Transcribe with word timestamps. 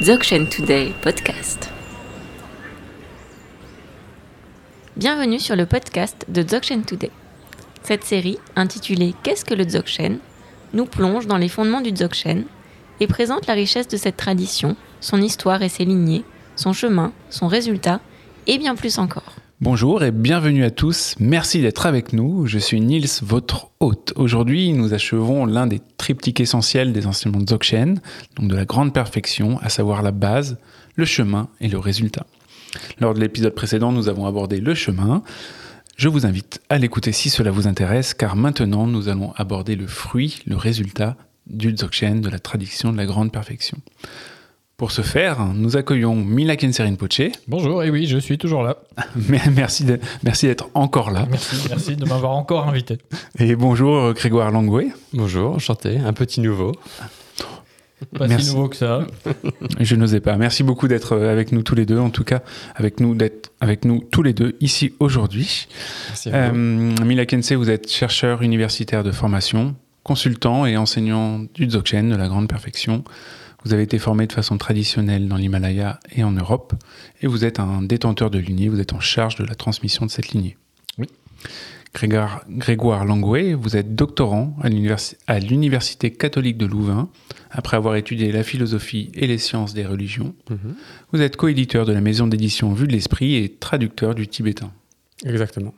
Dzogchen 0.00 0.46
Today 0.46 0.94
podcast. 1.02 1.72
Bienvenue 4.96 5.40
sur 5.40 5.56
le 5.56 5.66
podcast 5.66 6.24
de 6.28 6.42
Dzogchen 6.44 6.84
Today. 6.84 7.10
Cette 7.82 8.04
série, 8.04 8.38
intitulée 8.54 9.16
Qu'est-ce 9.24 9.44
que 9.44 9.54
le 9.54 9.64
Dzogchen 9.64 10.20
nous 10.72 10.84
plonge 10.84 11.26
dans 11.26 11.36
les 11.36 11.48
fondements 11.48 11.80
du 11.80 11.90
Dzogchen 11.90 12.44
et 13.00 13.08
présente 13.08 13.48
la 13.48 13.54
richesse 13.54 13.88
de 13.88 13.96
cette 13.96 14.16
tradition, 14.16 14.76
son 15.00 15.20
histoire 15.20 15.64
et 15.64 15.68
ses 15.68 15.84
lignées, 15.84 16.22
son 16.54 16.72
chemin, 16.72 17.12
son 17.28 17.48
résultat 17.48 17.98
et 18.46 18.58
bien 18.58 18.76
plus 18.76 18.98
encore. 18.98 19.37
Bonjour 19.60 20.04
et 20.04 20.12
bienvenue 20.12 20.62
à 20.62 20.70
tous. 20.70 21.16
Merci 21.18 21.60
d'être 21.60 21.86
avec 21.86 22.12
nous. 22.12 22.46
Je 22.46 22.60
suis 22.60 22.80
Nils, 22.80 23.08
votre 23.22 23.70
hôte. 23.80 24.12
Aujourd'hui, 24.14 24.72
nous 24.72 24.94
achevons 24.94 25.46
l'un 25.46 25.66
des 25.66 25.80
triptyques 25.96 26.38
essentiels 26.38 26.92
des 26.92 27.08
enseignements 27.08 27.40
de 27.40 27.46
Dzogchen, 27.46 28.00
donc 28.36 28.48
de 28.48 28.54
la 28.54 28.64
grande 28.64 28.94
perfection, 28.94 29.58
à 29.58 29.68
savoir 29.68 30.02
la 30.02 30.12
base, 30.12 30.58
le 30.94 31.04
chemin 31.04 31.48
et 31.60 31.66
le 31.66 31.76
résultat. 31.76 32.24
Lors 33.00 33.14
de 33.14 33.20
l'épisode 33.20 33.52
précédent, 33.52 33.90
nous 33.90 34.08
avons 34.08 34.26
abordé 34.26 34.60
le 34.60 34.76
chemin. 34.76 35.24
Je 35.96 36.08
vous 36.08 36.24
invite 36.24 36.60
à 36.68 36.78
l'écouter 36.78 37.10
si 37.10 37.28
cela 37.28 37.50
vous 37.50 37.66
intéresse, 37.66 38.14
car 38.14 38.36
maintenant 38.36 38.86
nous 38.86 39.08
allons 39.08 39.32
aborder 39.34 39.74
le 39.74 39.88
fruit, 39.88 40.38
le 40.46 40.54
résultat 40.54 41.16
du 41.48 41.72
Dzogchen, 41.72 42.20
de 42.20 42.30
la 42.30 42.38
tradition 42.38 42.92
de 42.92 42.96
la 42.96 43.06
grande 43.06 43.32
perfection. 43.32 43.78
Pour 44.78 44.92
ce 44.92 45.02
faire, 45.02 45.44
nous 45.56 45.76
accueillons 45.76 46.14
Mila 46.14 46.54
Kenserin 46.54 46.94
Poche. 46.94 47.32
Bonjour, 47.48 47.82
et 47.82 47.90
oui, 47.90 48.06
je 48.06 48.16
suis 48.16 48.38
toujours 48.38 48.62
là. 48.62 48.76
merci 49.52 49.84
d'être 49.84 50.70
encore 50.72 51.10
là. 51.10 51.26
Merci, 51.28 51.66
merci 51.68 51.96
de 51.96 52.04
m'avoir 52.04 52.30
encore 52.36 52.68
invité. 52.68 52.98
Et 53.40 53.56
bonjour 53.56 54.12
Grégoire 54.12 54.52
Langoué. 54.52 54.92
Bonjour, 55.12 55.56
enchanté, 55.56 55.98
un 55.98 56.12
petit 56.12 56.40
nouveau. 56.40 56.76
Pas 58.16 58.28
si 58.28 58.52
nouveau 58.52 58.68
que 58.68 58.76
ça. 58.76 59.04
Je 59.80 59.96
n'osais 59.96 60.20
pas. 60.20 60.36
Merci 60.36 60.62
beaucoup 60.62 60.86
d'être 60.86 61.16
avec 61.16 61.50
nous 61.50 61.64
tous 61.64 61.74
les 61.74 61.84
deux, 61.84 61.98
en 61.98 62.10
tout 62.10 62.22
cas 62.22 62.42
avec 62.76 63.00
nous 63.00 63.16
d'être 63.16 63.50
avec 63.60 63.84
nous 63.84 64.04
tous 64.12 64.22
les 64.22 64.32
deux 64.32 64.54
ici 64.60 64.94
aujourd'hui. 65.00 65.66
Merci. 66.06 66.30
Euh, 66.32 66.52
Mila 66.52 67.26
Kense, 67.26 67.50
vous 67.50 67.68
êtes 67.68 67.90
chercheur 67.90 68.42
universitaire 68.42 69.02
de 69.02 69.10
formation, 69.10 69.74
consultant 70.04 70.66
et 70.66 70.76
enseignant 70.76 71.40
du 71.52 71.66
Dzogchen 71.66 72.10
de 72.10 72.14
la 72.14 72.28
grande 72.28 72.46
perfection. 72.48 73.02
Vous 73.64 73.72
avez 73.72 73.82
été 73.82 73.98
formé 73.98 74.26
de 74.26 74.32
façon 74.32 74.56
traditionnelle 74.56 75.28
dans 75.28 75.36
l'Himalaya 75.36 76.00
et 76.14 76.22
en 76.22 76.30
Europe, 76.30 76.74
et 77.20 77.26
vous 77.26 77.44
êtes 77.44 77.58
un 77.58 77.82
détenteur 77.82 78.30
de 78.30 78.38
lignée, 78.38 78.68
vous 78.68 78.80
êtes 78.80 78.92
en 78.92 79.00
charge 79.00 79.36
de 79.36 79.44
la 79.44 79.54
transmission 79.54 80.06
de 80.06 80.10
cette 80.10 80.28
lignée. 80.28 80.56
Oui. 80.96 81.06
Grégoire, 81.94 82.44
Grégoire 82.48 83.04
Langoué, 83.04 83.54
vous 83.54 83.76
êtes 83.76 83.94
doctorant 83.94 84.56
à 84.60 85.38
l'Université 85.40 86.10
catholique 86.12 86.58
de 86.58 86.66
Louvain, 86.66 87.08
après 87.50 87.76
avoir 87.76 87.96
étudié 87.96 88.30
la 88.30 88.42
philosophie 88.44 89.10
et 89.14 89.26
les 89.26 89.38
sciences 89.38 89.74
des 89.74 89.86
religions. 89.86 90.34
Mhm. 90.50 90.74
Vous 91.12 91.22
êtes 91.22 91.36
coéditeur 91.36 91.86
de 91.86 91.92
la 91.92 92.00
maison 92.00 92.26
d'édition 92.26 92.72
Vue 92.72 92.86
de 92.86 92.92
l'Esprit 92.92 93.36
et 93.36 93.48
traducteur 93.48 94.14
du 94.14 94.28
tibétain. 94.28 94.70
Exactement. 95.24 95.74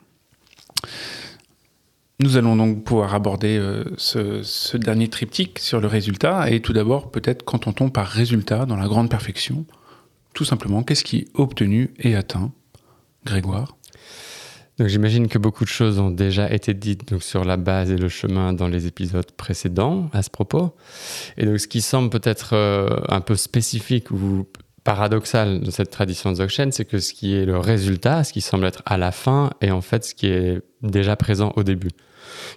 Nous 2.22 2.36
allons 2.36 2.54
donc 2.54 2.84
pouvoir 2.84 3.14
aborder 3.14 3.56
euh, 3.56 3.82
ce, 3.96 4.76
dernier 4.76 5.08
triptyque 5.08 5.58
sur 5.58 5.80
le 5.80 5.86
résultat. 5.86 6.50
Et 6.50 6.60
tout 6.60 6.74
d'abord, 6.74 7.10
peut-être 7.10 7.46
quand 7.46 7.66
on 7.66 7.72
tombe 7.72 7.92
par 7.92 8.06
résultat 8.06 8.66
dans 8.66 8.76
la 8.76 8.88
grande 8.88 9.08
perfection, 9.08 9.64
tout 10.34 10.44
simplement, 10.44 10.82
qu'est-ce 10.82 11.02
qui 11.02 11.16
est 11.16 11.28
obtenu 11.32 11.94
et 11.98 12.14
atteint 12.14 12.52
Grégoire? 13.24 13.78
Donc 14.76 14.88
j'imagine 14.88 15.28
que 15.28 15.38
beaucoup 15.38 15.64
de 15.64 15.70
choses 15.70 15.98
ont 15.98 16.10
déjà 16.10 16.52
été 16.52 16.74
dites 16.74 17.10
donc, 17.10 17.22
sur 17.22 17.42
la 17.42 17.56
base 17.56 17.90
et 17.90 17.96
le 17.96 18.10
chemin 18.10 18.52
dans 18.52 18.68
les 18.68 18.86
épisodes 18.86 19.30
précédents 19.32 20.10
à 20.12 20.22
ce 20.22 20.28
propos. 20.28 20.74
Et 21.38 21.46
donc 21.46 21.58
ce 21.58 21.68
qui 21.68 21.80
semble 21.80 22.10
peut-être 22.10 22.50
euh, 22.52 23.00
un 23.08 23.22
peu 23.22 23.34
spécifique 23.34 24.10
ou 24.10 24.46
paradoxal 24.84 25.60
de 25.60 25.70
cette 25.70 25.90
tradition 25.90 26.32
Dzogchen, 26.32 26.70
c'est 26.70 26.84
que 26.84 26.98
ce 26.98 27.14
qui 27.14 27.34
est 27.34 27.46
le 27.46 27.58
résultat, 27.58 28.24
ce 28.24 28.34
qui 28.34 28.42
semble 28.42 28.66
être 28.66 28.82
à 28.84 28.98
la 28.98 29.10
fin, 29.10 29.50
est 29.62 29.70
en 29.70 29.80
fait 29.80 30.04
ce 30.04 30.14
qui 30.14 30.26
est 30.26 30.60
déjà 30.82 31.16
présent 31.16 31.52
au 31.56 31.62
début 31.62 31.90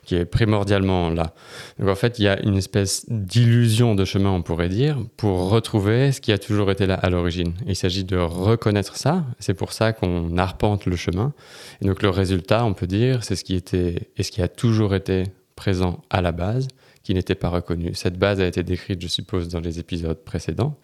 qui 0.04 0.16
est 0.16 0.26
primordialement 0.26 1.10
là. 1.10 1.34
Donc 1.80 1.90
en 1.90 1.96
fait, 1.96 2.20
il 2.20 2.24
y 2.24 2.28
a 2.28 2.42
une 2.42 2.58
espèce 2.58 3.06
d'illusion 3.10 3.96
de 3.96 4.06
chemin, 4.06 4.32
on 4.32 4.42
pourrait 4.42 4.70
dire, 4.70 4.98
pour 5.18 5.50
retrouver 5.50 6.12
ce 6.12 6.22
qui 6.22 6.32
a 6.32 6.38
toujours 6.38 6.72
été 6.72 6.86
là 6.86 6.96
à 6.96 7.10
l'origine. 7.10 7.54
Il 7.68 7.76
s'agit 7.76 8.04
de 8.04 8.18
reconnaître 8.18 8.96
ça, 8.96 9.26
c'est 9.40 9.54
pour 9.54 9.74
ça 9.74 9.94
qu'on 9.94 10.38
arpente 10.38 10.86
le 10.86 10.96
chemin. 10.96 11.34
Et 11.82 11.86
donc 11.86 12.02
le 12.02 12.10
résultat, 12.10 12.66
on 12.66 12.74
peut 12.74 12.88
dire, 12.88 13.24
c'est 13.24 13.36
ce 13.36 13.44
qui 13.44 13.56
était 13.56 14.10
et 14.18 14.24
ce 14.24 14.32
qui 14.32 14.42
a 14.42 14.48
toujours 14.48 14.96
été 14.96 15.24
présent 15.56 16.02
à 16.10 16.22
la 16.22 16.32
base, 16.32 16.68
qui 17.04 17.14
n'était 17.14 17.36
pas 17.36 17.50
reconnu. 17.50 17.94
Cette 17.94 18.18
base 18.18 18.40
a 18.40 18.48
été 18.48 18.64
décrite, 18.64 19.02
je 19.02 19.08
suppose, 19.08 19.50
dans 19.50 19.60
les 19.60 19.80
épisodes 19.80 20.24
précédents. 20.24 20.78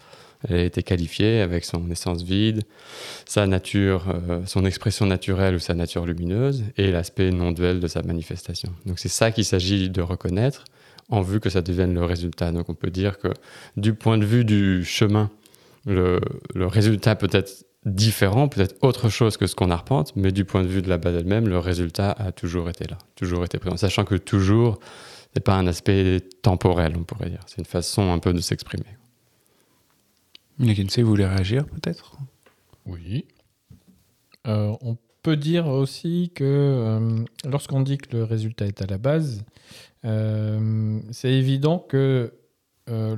Elle 0.48 0.60
été 0.60 0.82
qualifiée 0.82 1.40
avec 1.40 1.64
son 1.64 1.90
essence 1.90 2.22
vide, 2.22 2.62
sa 3.26 3.46
nature, 3.46 4.06
euh, 4.08 4.40
son 4.46 4.64
expression 4.64 5.06
naturelle 5.06 5.54
ou 5.54 5.58
sa 5.58 5.74
nature 5.74 6.06
lumineuse 6.06 6.64
et 6.76 6.90
l'aspect 6.90 7.30
non 7.30 7.52
duel 7.52 7.80
de 7.80 7.86
sa 7.86 8.02
manifestation. 8.02 8.72
Donc 8.86 8.98
c'est 8.98 9.08
ça 9.08 9.30
qu'il 9.32 9.44
s'agit 9.44 9.90
de 9.90 10.02
reconnaître 10.02 10.64
en 11.10 11.20
vue 11.20 11.40
que 11.40 11.50
ça 11.50 11.60
devienne 11.60 11.94
le 11.94 12.04
résultat. 12.04 12.52
Donc 12.52 12.68
on 12.68 12.74
peut 12.74 12.90
dire 12.90 13.18
que 13.18 13.28
du 13.76 13.94
point 13.94 14.16
de 14.16 14.24
vue 14.24 14.44
du 14.44 14.84
chemin, 14.84 15.30
le, 15.86 16.20
le 16.54 16.66
résultat 16.66 17.16
peut 17.16 17.30
être 17.32 17.64
différent, 17.84 18.48
peut-être 18.48 18.76
autre 18.82 19.08
chose 19.08 19.36
que 19.36 19.46
ce 19.46 19.54
qu'on 19.54 19.70
arpente, 19.70 20.14
mais 20.16 20.32
du 20.32 20.44
point 20.44 20.62
de 20.62 20.68
vue 20.68 20.82
de 20.82 20.88
la 20.88 20.98
base 20.98 21.16
elle-même, 21.16 21.48
le 21.48 21.58
résultat 21.58 22.12
a 22.12 22.32
toujours 22.32 22.68
été 22.68 22.84
là, 22.84 22.98
toujours 23.16 23.44
été 23.44 23.58
présent. 23.58 23.76
Sachant 23.76 24.04
que 24.04 24.16
toujours, 24.16 24.78
n'est 25.34 25.40
pas 25.40 25.54
un 25.54 25.66
aspect 25.66 26.20
temporel, 26.42 26.94
on 26.96 27.04
pourrait 27.04 27.30
dire. 27.30 27.40
C'est 27.46 27.58
une 27.58 27.64
façon 27.64 28.12
un 28.12 28.18
peu 28.18 28.32
de 28.32 28.40
s'exprimer. 28.40 28.96
Vous 30.60 31.08
voulez 31.08 31.26
réagir 31.26 31.66
peut-être? 31.66 32.16
Oui. 32.86 33.26
Euh, 34.46 34.74
on 34.82 34.96
peut 35.22 35.36
dire 35.36 35.66
aussi 35.66 36.32
que 36.34 36.44
euh, 36.44 37.24
lorsqu'on 37.44 37.80
dit 37.80 37.98
que 37.98 38.16
le 38.16 38.24
résultat 38.24 38.66
est 38.66 38.82
à 38.82 38.86
la 38.86 38.98
base, 38.98 39.44
euh, 40.04 41.00
c'est 41.12 41.32
évident 41.32 41.78
que 41.78 42.34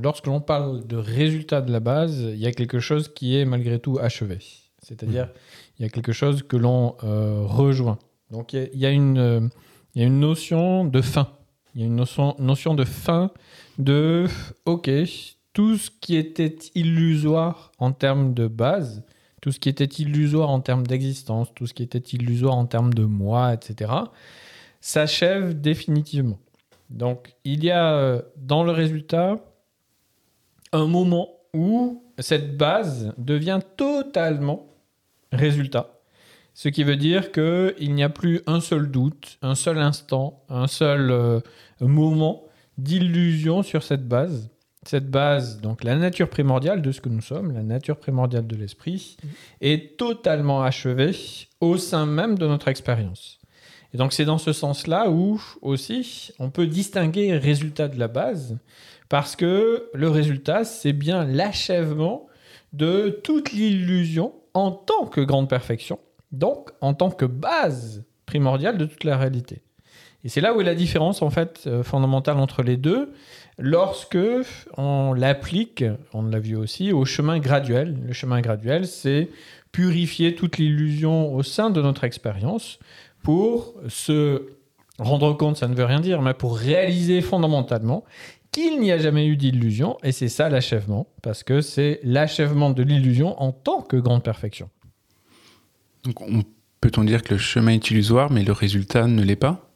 lorsque 0.02 0.26
l'on 0.26 0.42
parle 0.42 0.86
de 0.86 0.96
résultat 0.96 1.62
de 1.62 1.72
la 1.72 1.80
base, 1.80 2.20
il 2.20 2.36
y 2.36 2.46
a 2.46 2.52
quelque 2.52 2.78
chose 2.78 3.08
qui 3.08 3.38
est 3.38 3.46
malgré 3.46 3.78
tout 3.78 3.98
achevé. 3.98 4.38
C'est-à-dire, 4.82 5.30
il 5.78 5.82
y 5.82 5.86
a 5.86 5.88
quelque 5.88 6.12
chose 6.12 6.42
que 6.42 6.58
l'on 6.58 6.94
rejoint. 7.00 7.98
Donc, 8.30 8.52
il 8.52 8.68
y, 8.74 8.84
a 8.84 8.90
une, 8.90 9.50
il 9.94 10.02
y 10.02 10.04
a 10.04 10.06
une 10.06 10.20
notion 10.20 10.84
de 10.84 11.00
fin 11.00 11.32
il 11.74 11.80
y 11.80 11.84
a 11.84 11.86
une 11.86 11.96
notion, 11.96 12.74
de 12.74 12.84
fin, 12.84 13.30
de 13.78 14.26
OK, 14.66 14.90
tout 15.52 15.76
ce 15.76 15.90
qui 15.90 16.16
était 16.16 16.56
illusoire 16.74 17.72
en 17.78 17.92
termes 17.92 18.34
de 18.34 18.46
base, 18.46 19.04
tout 19.40 19.52
ce 19.52 19.58
qui 19.58 19.68
était 19.68 19.84
illusoire 19.84 20.50
en 20.50 20.60
termes 20.60 20.86
d'existence, 20.86 21.48
tout 21.54 21.66
ce 21.66 21.74
qui 21.74 21.82
était 21.82 21.98
illusoire 21.98 22.56
en 22.56 22.66
termes 22.66 22.94
de 22.94 23.04
moi, 23.04 23.52
etc., 23.52 23.92
s'achève 24.80 25.60
définitivement. 25.60 26.38
Donc 26.90 27.34
il 27.44 27.64
y 27.64 27.70
a 27.70 27.94
euh, 27.94 28.22
dans 28.36 28.64
le 28.64 28.72
résultat 28.72 29.38
un 30.72 30.86
moment 30.86 31.28
où 31.54 32.02
cette 32.18 32.56
base 32.56 33.12
devient 33.18 33.60
totalement 33.76 34.66
résultat. 35.32 35.98
Ce 36.54 36.68
qui 36.68 36.84
veut 36.84 36.96
dire 36.96 37.32
qu'il 37.32 37.94
n'y 37.94 38.02
a 38.02 38.10
plus 38.10 38.42
un 38.46 38.60
seul 38.60 38.90
doute, 38.90 39.38
un 39.42 39.54
seul 39.54 39.78
instant, 39.78 40.44
un 40.48 40.66
seul 40.66 41.10
euh, 41.10 41.40
moment 41.80 42.44
d'illusion 42.78 43.62
sur 43.62 43.82
cette 43.82 44.06
base. 44.06 44.51
Cette 44.84 45.10
base, 45.10 45.60
donc 45.60 45.84
la 45.84 45.96
nature 45.96 46.28
primordiale 46.28 46.82
de 46.82 46.90
ce 46.90 47.00
que 47.00 47.08
nous 47.08 47.20
sommes, 47.20 47.52
la 47.52 47.62
nature 47.62 47.96
primordiale 47.96 48.46
de 48.46 48.56
l'esprit, 48.56 49.16
mmh. 49.22 49.28
est 49.60 49.96
totalement 49.96 50.62
achevée 50.62 51.14
au 51.60 51.76
sein 51.76 52.06
même 52.06 52.36
de 52.36 52.46
notre 52.46 52.68
expérience. 52.68 53.38
Et 53.94 53.96
donc 53.96 54.12
c'est 54.12 54.24
dans 54.24 54.38
ce 54.38 54.52
sens-là 54.52 55.10
où 55.10 55.40
aussi 55.60 56.32
on 56.38 56.50
peut 56.50 56.66
distinguer 56.66 57.36
résultat 57.36 57.88
de 57.88 57.98
la 57.98 58.08
base, 58.08 58.58
parce 59.08 59.36
que 59.36 59.90
le 59.94 60.08
résultat, 60.08 60.64
c'est 60.64 60.94
bien 60.94 61.24
l'achèvement 61.24 62.26
de 62.72 63.20
toute 63.22 63.52
l'illusion 63.52 64.32
en 64.54 64.70
tant 64.70 65.06
que 65.06 65.20
grande 65.20 65.48
perfection 65.48 65.98
donc 66.32 66.70
en 66.80 66.94
tant 66.94 67.10
que 67.10 67.26
base 67.26 68.04
primordiale 68.26 68.78
de 68.78 68.86
toute 68.86 69.04
la 69.04 69.16
réalité. 69.16 69.62
Et 70.24 70.28
c'est 70.28 70.40
là 70.40 70.54
où 70.54 70.60
est 70.60 70.64
la 70.64 70.74
différence 70.74 71.20
en 71.20 71.30
fait 71.30 71.64
euh, 71.66 71.82
fondamentale 71.82 72.38
entre 72.38 72.62
les 72.62 72.76
deux, 72.76 73.12
lorsque 73.58 74.18
on 74.76 75.12
l'applique, 75.12 75.84
on 76.12 76.22
l'a 76.22 76.38
vu 76.38 76.56
aussi, 76.56 76.92
au 76.92 77.04
chemin 77.04 77.38
graduel. 77.38 77.98
Le 78.06 78.12
chemin 78.12 78.40
graduel, 78.40 78.86
c'est 78.86 79.28
purifier 79.72 80.34
toute 80.34 80.58
l'illusion 80.58 81.34
au 81.34 81.42
sein 81.42 81.70
de 81.70 81.80
notre 81.80 82.04
expérience 82.04 82.78
pour 83.22 83.74
se 83.88 84.48
rendre 84.98 85.32
compte, 85.32 85.56
ça 85.56 85.68
ne 85.68 85.74
veut 85.74 85.84
rien 85.84 86.00
dire, 86.00 86.20
mais 86.22 86.34
pour 86.34 86.56
réaliser 86.56 87.20
fondamentalement 87.20 88.04
qu'il 88.50 88.80
n'y 88.80 88.92
a 88.92 88.98
jamais 88.98 89.26
eu 89.26 89.36
d'illusion, 89.36 89.96
et 90.02 90.12
c'est 90.12 90.28
ça 90.28 90.50
l'achèvement, 90.50 91.06
parce 91.22 91.42
que 91.42 91.62
c'est 91.62 92.00
l'achèvement 92.04 92.70
de 92.70 92.82
l'illusion 92.82 93.40
en 93.42 93.50
tant 93.50 93.80
que 93.80 93.96
grande 93.96 94.22
perfection. 94.22 94.68
Donc, 96.04 96.18
peut-on 96.82 97.04
dire 97.04 97.22
que 97.22 97.34
le 97.34 97.38
chemin 97.38 97.72
est 97.72 97.90
illusoire, 97.90 98.30
mais 98.30 98.44
le 98.44 98.52
résultat 98.52 99.06
ne 99.06 99.22
l'est 99.22 99.36
pas? 99.36 99.70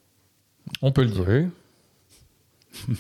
On 0.83 0.93
peut 0.93 1.05
le 1.05 1.11
dire. 1.11 1.49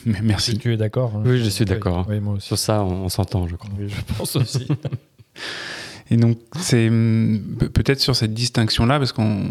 Mais 0.04 0.20
Merci. 0.22 0.58
Tu 0.58 0.72
es 0.72 0.76
d'accord 0.76 1.14
hein 1.16 1.22
Oui, 1.24 1.38
je 1.42 1.48
suis 1.48 1.64
d'accord. 1.64 2.06
Oui. 2.08 2.18
Sur 2.40 2.58
ça, 2.58 2.82
on, 2.82 3.04
on 3.04 3.08
s'entend, 3.08 3.46
je 3.48 3.56
crois. 3.56 3.70
Oui, 3.78 3.88
je 3.88 4.14
pense 4.14 4.36
aussi. 4.36 4.66
Et 6.10 6.16
donc, 6.16 6.38
c'est 6.58 6.88
pe- 6.88 7.66
peut-être 7.68 8.00
sur 8.00 8.14
cette 8.14 8.32
distinction-là, 8.34 8.98
parce 8.98 9.12
qu'on, 9.12 9.50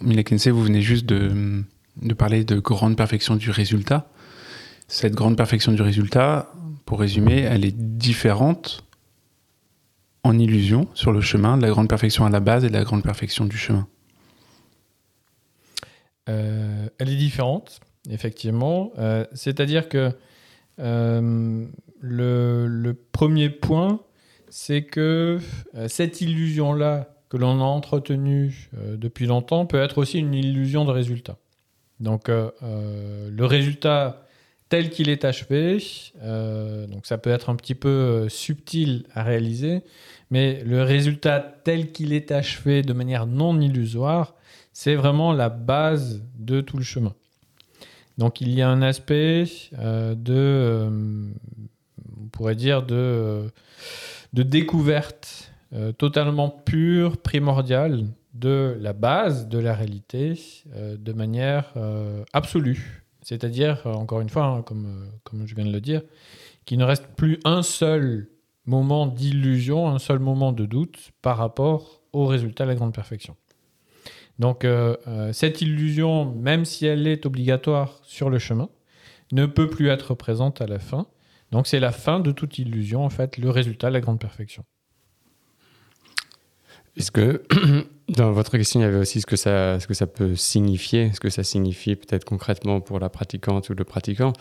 Mila 0.00 0.22
Kensei, 0.22 0.50
vous 0.50 0.62
venez 0.62 0.82
juste 0.82 1.06
de, 1.06 1.62
de 2.02 2.14
parler 2.14 2.44
de 2.44 2.58
grande 2.58 2.96
perfection 2.96 3.36
du 3.36 3.50
résultat. 3.50 4.10
Cette 4.86 5.14
grande 5.14 5.36
perfection 5.36 5.72
du 5.72 5.80
résultat, 5.82 6.52
pour 6.84 7.00
résumer, 7.00 7.40
elle 7.40 7.64
est 7.64 7.74
différente 7.76 8.84
en 10.24 10.38
illusion 10.38 10.88
sur 10.94 11.12
le 11.12 11.20
chemin 11.22 11.56
de 11.56 11.62
la 11.62 11.70
grande 11.70 11.88
perfection 11.88 12.26
à 12.26 12.30
la 12.30 12.40
base 12.40 12.64
et 12.64 12.68
de 12.68 12.74
la 12.74 12.84
grande 12.84 13.02
perfection 13.02 13.44
du 13.46 13.56
chemin. 13.56 13.86
Euh, 16.28 16.88
elle 16.98 17.08
est 17.08 17.16
différente, 17.16 17.80
effectivement. 18.08 18.92
Euh, 18.98 19.24
C'est-à-dire 19.32 19.88
que 19.88 20.12
euh, 20.80 21.66
le, 22.00 22.92
premier 23.12 23.50
point, 23.50 24.00
c'est 24.48 24.82
que 24.82 25.38
euh, 25.74 25.88
cette 25.88 26.20
illusion-là 26.20 27.14
que 27.28 27.36
l'on 27.36 27.60
a 27.60 27.64
entretenue 27.64 28.70
depuis 28.72 29.26
longtemps 29.26 29.66
peut 29.66 29.82
être 29.82 29.98
aussi 29.98 30.18
une 30.18 30.32
illusion 30.32 30.86
de 30.86 30.90
résultat. 30.90 31.36
Donc 32.00 32.28
le 32.28 33.44
résultat 33.44 34.24
tel 34.70 34.88
qu'il 34.88 35.10
est 35.10 35.26
achevé, 35.26 35.76
donc 36.24 37.04
ça 37.04 37.18
peut 37.18 37.28
être 37.28 37.50
un 37.50 37.56
petit 37.56 37.74
peu 37.74 38.30
subtil 38.30 39.04
à 39.12 39.24
réaliser, 39.24 39.82
mais 40.30 40.64
le 40.64 40.82
résultat 40.82 41.38
tel 41.64 41.92
qu'il 41.92 42.14
est 42.14 42.32
achevé 42.32 42.80
de 42.80 42.94
manière 42.94 43.26
non 43.26 43.60
illusoire, 43.60 44.34
c'est 44.72 44.94
vraiment 44.94 45.34
la 45.34 45.50
base 45.50 46.22
de 46.38 46.62
tout 46.62 46.78
le 46.78 46.84
chemin. 46.84 47.14
Donc 48.18 48.40
il 48.40 48.50
y 48.52 48.60
a 48.60 48.68
un 48.68 48.82
aspect 48.82 49.44
euh, 49.78 50.14
de, 50.16 50.34
euh, 50.34 51.30
on 52.20 52.28
pourrait 52.32 52.56
dire, 52.56 52.82
de, 52.82 52.94
euh, 52.96 53.48
découverte 54.32 55.52
totalement 55.98 56.48
pure, 56.48 57.18
primordiale 57.18 58.06
de 58.32 58.74
la 58.80 58.94
base 58.94 59.48
de 59.48 59.58
la 59.58 59.74
réalité 59.74 60.40
de 60.74 61.12
manière 61.12 61.74
absolue. 62.32 63.04
C'est-à-dire, 63.20 63.82
encore 63.84 64.22
une 64.22 64.30
fois, 64.30 64.44
hein, 64.44 64.62
comme, 64.62 65.10
comme 65.24 65.46
je 65.46 65.54
viens 65.54 65.66
de 65.66 65.72
le 65.72 65.82
dire, 65.82 66.00
qu'il 66.64 66.78
ne 66.78 66.84
reste 66.84 67.06
plus 67.16 67.38
un 67.44 67.62
seul 67.62 68.28
moment 68.64 69.06
d'illusion, 69.06 69.90
un 69.90 69.98
seul 69.98 70.20
moment 70.20 70.52
de 70.52 70.64
doute 70.64 71.10
par 71.20 71.36
rapport 71.36 72.00
au 72.14 72.24
résultat 72.24 72.64
de 72.64 72.70
la 72.70 72.74
grande 72.74 72.94
perfection. 72.94 73.36
Donc 74.38 74.64
euh, 74.64 74.96
euh, 75.08 75.32
cette 75.32 75.60
illusion, 75.62 76.32
même 76.32 76.64
si 76.64 76.86
elle 76.86 77.06
est 77.06 77.26
obligatoire 77.26 77.98
sur 78.02 78.30
le 78.30 78.38
chemin, 78.38 78.68
ne 79.32 79.46
peut 79.46 79.68
plus 79.68 79.88
être 79.88 80.14
présente 80.14 80.60
à 80.60 80.66
la 80.66 80.78
fin. 80.78 81.06
Donc 81.50 81.66
c'est 81.66 81.80
la 81.80 81.92
fin 81.92 82.20
de 82.20 82.30
toute 82.30 82.58
illusion, 82.58 83.04
en 83.04 83.10
fait, 83.10 83.36
le 83.38 83.50
résultat 83.50 83.88
de 83.88 83.94
la 83.94 84.00
grande 84.00 84.20
perfection. 84.20 84.64
Est-ce 86.96 87.10
que 87.10 87.44
dans 88.08 88.32
votre 88.32 88.56
question, 88.56 88.80
il 88.80 88.82
y 88.84 88.86
avait 88.86 88.98
aussi 88.98 89.20
ce 89.20 89.26
que 89.26 89.36
ça, 89.36 89.78
ce 89.80 89.86
que 89.86 89.94
ça 89.94 90.06
peut 90.06 90.34
signifier, 90.34 91.12
ce 91.12 91.20
que 91.20 91.30
ça 91.30 91.42
signifie 91.44 91.96
peut-être 91.96 92.24
concrètement 92.24 92.80
pour 92.80 92.98
la 92.98 93.08
pratiquante 93.08 93.70
ou 93.70 93.74
le 93.74 93.84
pratiquant. 93.84 94.32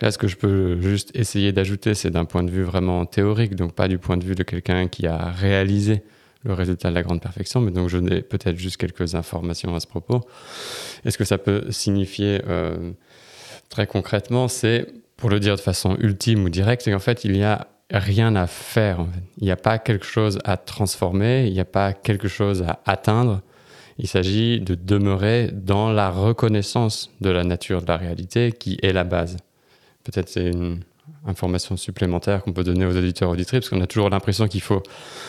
Là, 0.00 0.10
ce 0.10 0.18
que 0.18 0.28
je 0.28 0.36
peux 0.36 0.80
juste 0.80 1.14
essayer 1.14 1.52
d'ajouter, 1.52 1.94
c'est 1.94 2.10
d'un 2.10 2.24
point 2.24 2.42
de 2.42 2.50
vue 2.50 2.62
vraiment 2.62 3.04
théorique, 3.06 3.54
donc 3.54 3.74
pas 3.74 3.88
du 3.88 3.98
point 3.98 4.16
de 4.16 4.24
vue 4.24 4.34
de 4.34 4.42
quelqu'un 4.42 4.88
qui 4.88 5.06
a 5.06 5.30
réalisé 5.30 6.02
le 6.46 6.54
résultat 6.54 6.90
de 6.90 6.94
la 6.94 7.02
grande 7.02 7.20
perfection, 7.20 7.60
mais 7.60 7.70
donc 7.70 7.88
je 7.88 7.98
n'ai 7.98 8.22
peut-être 8.22 8.56
juste 8.56 8.76
quelques 8.76 9.14
informations 9.14 9.74
à 9.74 9.80
ce 9.80 9.86
propos. 9.86 10.20
Et 11.04 11.10
ce 11.10 11.18
que 11.18 11.24
ça 11.24 11.38
peut 11.38 11.66
signifier 11.70 12.40
euh, 12.46 12.92
très 13.68 13.86
concrètement, 13.86 14.48
c'est, 14.48 14.86
pour 15.16 15.30
le 15.30 15.40
dire 15.40 15.56
de 15.56 15.60
façon 15.60 15.96
ultime 15.98 16.44
ou 16.44 16.48
directe, 16.48 16.82
c'est 16.82 16.92
qu'en 16.92 16.98
fait, 16.98 17.24
il 17.24 17.36
y 17.36 17.42
a 17.42 17.66
rien 17.90 18.34
à 18.36 18.46
faire. 18.46 19.04
Il 19.38 19.44
n'y 19.44 19.50
a 19.50 19.56
pas 19.56 19.78
quelque 19.78 20.06
chose 20.06 20.38
à 20.44 20.56
transformer, 20.56 21.46
il 21.46 21.52
n'y 21.52 21.60
a 21.60 21.64
pas 21.64 21.92
quelque 21.92 22.28
chose 22.28 22.62
à 22.62 22.80
atteindre. 22.86 23.42
Il 23.98 24.08
s'agit 24.08 24.60
de 24.60 24.74
demeurer 24.74 25.50
dans 25.52 25.90
la 25.90 26.10
reconnaissance 26.10 27.10
de 27.20 27.30
la 27.30 27.44
nature 27.44 27.82
de 27.82 27.86
la 27.86 27.96
réalité 27.96 28.52
qui 28.52 28.78
est 28.82 28.92
la 28.92 29.04
base. 29.04 29.38
Peut-être 30.04 30.28
c'est 30.28 30.48
une 30.48 30.80
information 31.26 31.76
supplémentaire 31.76 32.42
qu'on 32.42 32.52
peut 32.52 32.64
donner 32.64 32.86
aux 32.86 32.96
auditeurs 32.96 33.30
auditrices, 33.30 33.60
parce 33.60 33.70
qu'on 33.70 33.80
a 33.80 33.86
toujours 33.86 34.10
l'impression 34.10 34.48
qu'il 34.48 34.60
faut 34.60 34.82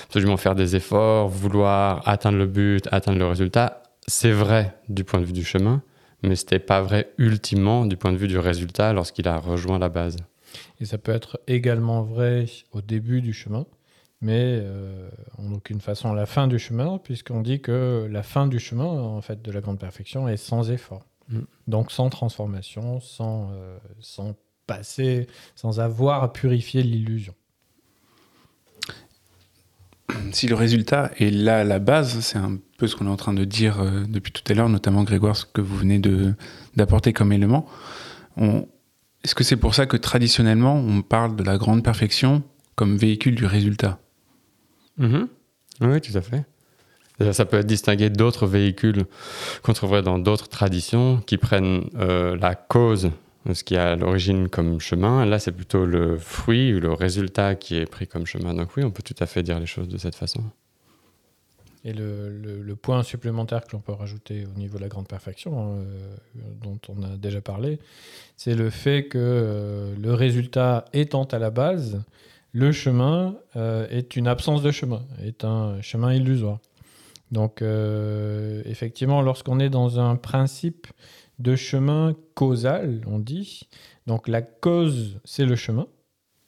absolument 0.05 0.37
faire 0.37 0.55
des 0.55 0.75
efforts, 0.75 1.27
vouloir 1.27 2.07
atteindre 2.07 2.37
le 2.37 2.47
but, 2.47 2.87
atteindre 2.91 3.19
le 3.19 3.27
résultat. 3.27 3.83
C'est 4.07 4.31
vrai 4.31 4.75
du 4.89 5.03
point 5.03 5.19
de 5.19 5.25
vue 5.25 5.33
du 5.33 5.43
chemin, 5.43 5.81
mais 6.23 6.35
ce 6.35 6.43
n'était 6.43 6.59
pas 6.59 6.81
vrai 6.81 7.11
ultimement 7.17 7.85
du 7.85 7.97
point 7.97 8.11
de 8.11 8.17
vue 8.17 8.27
du 8.27 8.37
résultat 8.37 8.93
lorsqu'il 8.93 9.27
a 9.27 9.37
rejoint 9.37 9.79
la 9.79 9.89
base. 9.89 10.17
Et 10.79 10.85
ça 10.85 10.97
peut 10.97 11.11
être 11.11 11.39
également 11.47 12.03
vrai 12.03 12.45
au 12.71 12.81
début 12.81 13.21
du 13.21 13.33
chemin, 13.33 13.65
mais 14.21 14.59
euh, 14.61 15.09
en 15.37 15.51
aucune 15.51 15.81
façon 15.81 16.11
à 16.11 16.15
la 16.15 16.25
fin 16.25 16.47
du 16.47 16.59
chemin, 16.59 16.97
puisqu'on 16.97 17.41
dit 17.41 17.61
que 17.61 18.07
la 18.09 18.23
fin 18.23 18.47
du 18.47 18.59
chemin, 18.59 18.85
en 18.85 19.21
fait, 19.21 19.41
de 19.41 19.51
la 19.51 19.61
grande 19.61 19.79
perfection 19.79 20.27
est 20.27 20.37
sans 20.37 20.71
effort. 20.71 21.03
Mm. 21.29 21.39
Donc 21.67 21.91
sans 21.91 22.09
transformation, 22.09 22.99
sans, 22.99 23.51
euh, 23.51 23.77
sans 23.99 24.35
passer, 24.67 25.25
sans 25.55 25.79
avoir 25.79 26.23
à 26.23 26.31
purifier 26.31 26.83
l'illusion. 26.83 27.33
Si 30.31 30.47
le 30.47 30.55
résultat 30.55 31.11
est 31.19 31.31
là 31.31 31.59
à 31.59 31.63
la 31.63 31.79
base, 31.79 32.19
c'est 32.21 32.37
un 32.37 32.57
peu 32.77 32.87
ce 32.87 32.95
qu'on 32.95 33.07
est 33.07 33.09
en 33.09 33.17
train 33.17 33.33
de 33.33 33.43
dire 33.43 33.81
euh, 33.81 34.03
depuis 34.07 34.31
tout 34.31 34.41
à 34.49 34.53
l'heure, 34.53 34.69
notamment 34.69 35.03
Grégoire, 35.03 35.35
ce 35.35 35.45
que 35.45 35.59
vous 35.61 35.75
venez 35.75 35.99
de- 35.99 36.33
d'apporter 36.75 37.11
comme 37.13 37.31
élément. 37.33 37.67
On- 38.37 38.67
Est-ce 39.23 39.35
que 39.35 39.43
c'est 39.43 39.57
pour 39.57 39.75
ça 39.75 39.85
que 39.85 39.97
traditionnellement, 39.97 40.75
on 40.75 41.01
parle 41.01 41.35
de 41.35 41.43
la 41.43 41.57
grande 41.57 41.83
perfection 41.83 42.43
comme 42.75 42.95
véhicule 42.95 43.35
du 43.35 43.45
résultat? 43.45 43.99
Mhm. 44.97 45.27
Oui, 45.81 45.99
tout 46.01 46.15
à 46.17 46.21
fait. 46.21 46.45
Déjà, 47.19 47.33
ça 47.33 47.45
peut 47.45 47.57
être 47.57 47.65
distingué 47.67 48.09
d'autres 48.09 48.45
véhicules 48.47 49.05
qu'on 49.63 49.73
trouverait 49.73 50.03
dans 50.03 50.19
d'autres 50.19 50.47
traditions 50.47 51.17
qui 51.25 51.37
prennent 51.37 51.89
euh, 51.97 52.37
la 52.37 52.55
cause 52.55 53.09
ce 53.53 53.63
qui 53.63 53.77
à 53.77 53.95
l'origine 53.95 54.49
comme 54.49 54.79
chemin. 54.79 55.25
Là, 55.25 55.39
c'est 55.39 55.51
plutôt 55.51 55.85
le 55.85 56.17
fruit 56.17 56.73
ou 56.73 56.79
le 56.79 56.93
résultat 56.93 57.55
qui 57.55 57.75
est 57.75 57.85
pris 57.85 58.07
comme 58.07 58.25
chemin. 58.25 58.53
Donc 58.53 58.75
oui, 58.77 58.83
on 58.83 58.91
peut 58.91 59.03
tout 59.03 59.15
à 59.19 59.25
fait 59.25 59.43
dire 59.43 59.59
les 59.59 59.65
choses 59.65 59.87
de 59.87 59.97
cette 59.97 60.15
façon. 60.15 60.43
Et 61.87 61.93
le, 61.93 62.75
point 62.75 63.01
supplémentaire 63.01 63.63
que 63.63 63.71
l'on 63.71 63.79
peut 63.79 63.93
rajouter 63.93 64.45
au 64.45 64.57
niveau 64.59 64.77
de 64.77 64.83
la 64.83 64.89
grande 64.89 65.07
perfection, 65.07 65.77
euh, 65.77 65.85
dont 66.61 66.79
on 66.89 67.01
a 67.01 67.15
déjà 67.15 67.39
parlé, 67.39 67.79
c'est 68.35 68.55
le 68.55 68.69
fait 68.69 69.05
que 69.07 69.17
euh, 69.17 69.95
le 69.95 70.13
résultat 70.13 70.83
étant 70.91 71.23
à 71.23 71.39
la 71.39 71.49
base, 71.49 72.03
le 72.51 72.73
chemin 72.73 73.37
euh, 73.55 73.87
est 73.89 74.17
une 74.17 74.27
absence 74.27 74.61
de 74.61 74.71
chemin, 74.71 75.01
est 75.23 75.45
un 75.45 75.81
chemin 75.81 76.13
illusoire. 76.13 76.59
Donc 77.31 77.61
effectivement, 78.65 79.21
lorsqu'on 79.21 79.59
est 79.59 79.69
dans 79.69 79.99
un 79.99 80.15
principe 80.15 80.87
de 81.39 81.55
chemin 81.55 82.15
causal, 82.33 83.01
on 83.07 83.19
dit, 83.19 83.67
donc 84.05 84.27
la 84.27 84.41
cause, 84.41 85.19
c'est 85.23 85.45
le 85.45 85.55
chemin, 85.55 85.87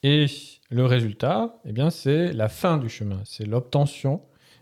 et 0.01 0.25
le 0.69 0.85
résultat, 0.85 1.59
eh 1.65 1.71
bien, 1.71 1.89
c'est 1.89 2.31
la 2.31 2.47
fin 2.47 2.77
du 2.77 2.89
chemin, 2.89 3.21
c'est 3.25 3.45
l'obtention 3.45 4.21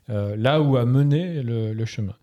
euh, 0.10 0.36
là 0.36 0.62
où 0.62 0.78
a 0.78 0.86
mené 0.86 1.44
le, 1.44 1.74
le 1.74 1.86
chemin. 1.86 2.16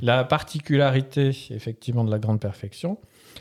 La 0.00 0.22
particularité, 0.22 1.30
effectivement, 1.50 2.04
de 2.04 2.10
la 2.10 2.18
grande 2.20 2.40
perfection, 2.40 2.98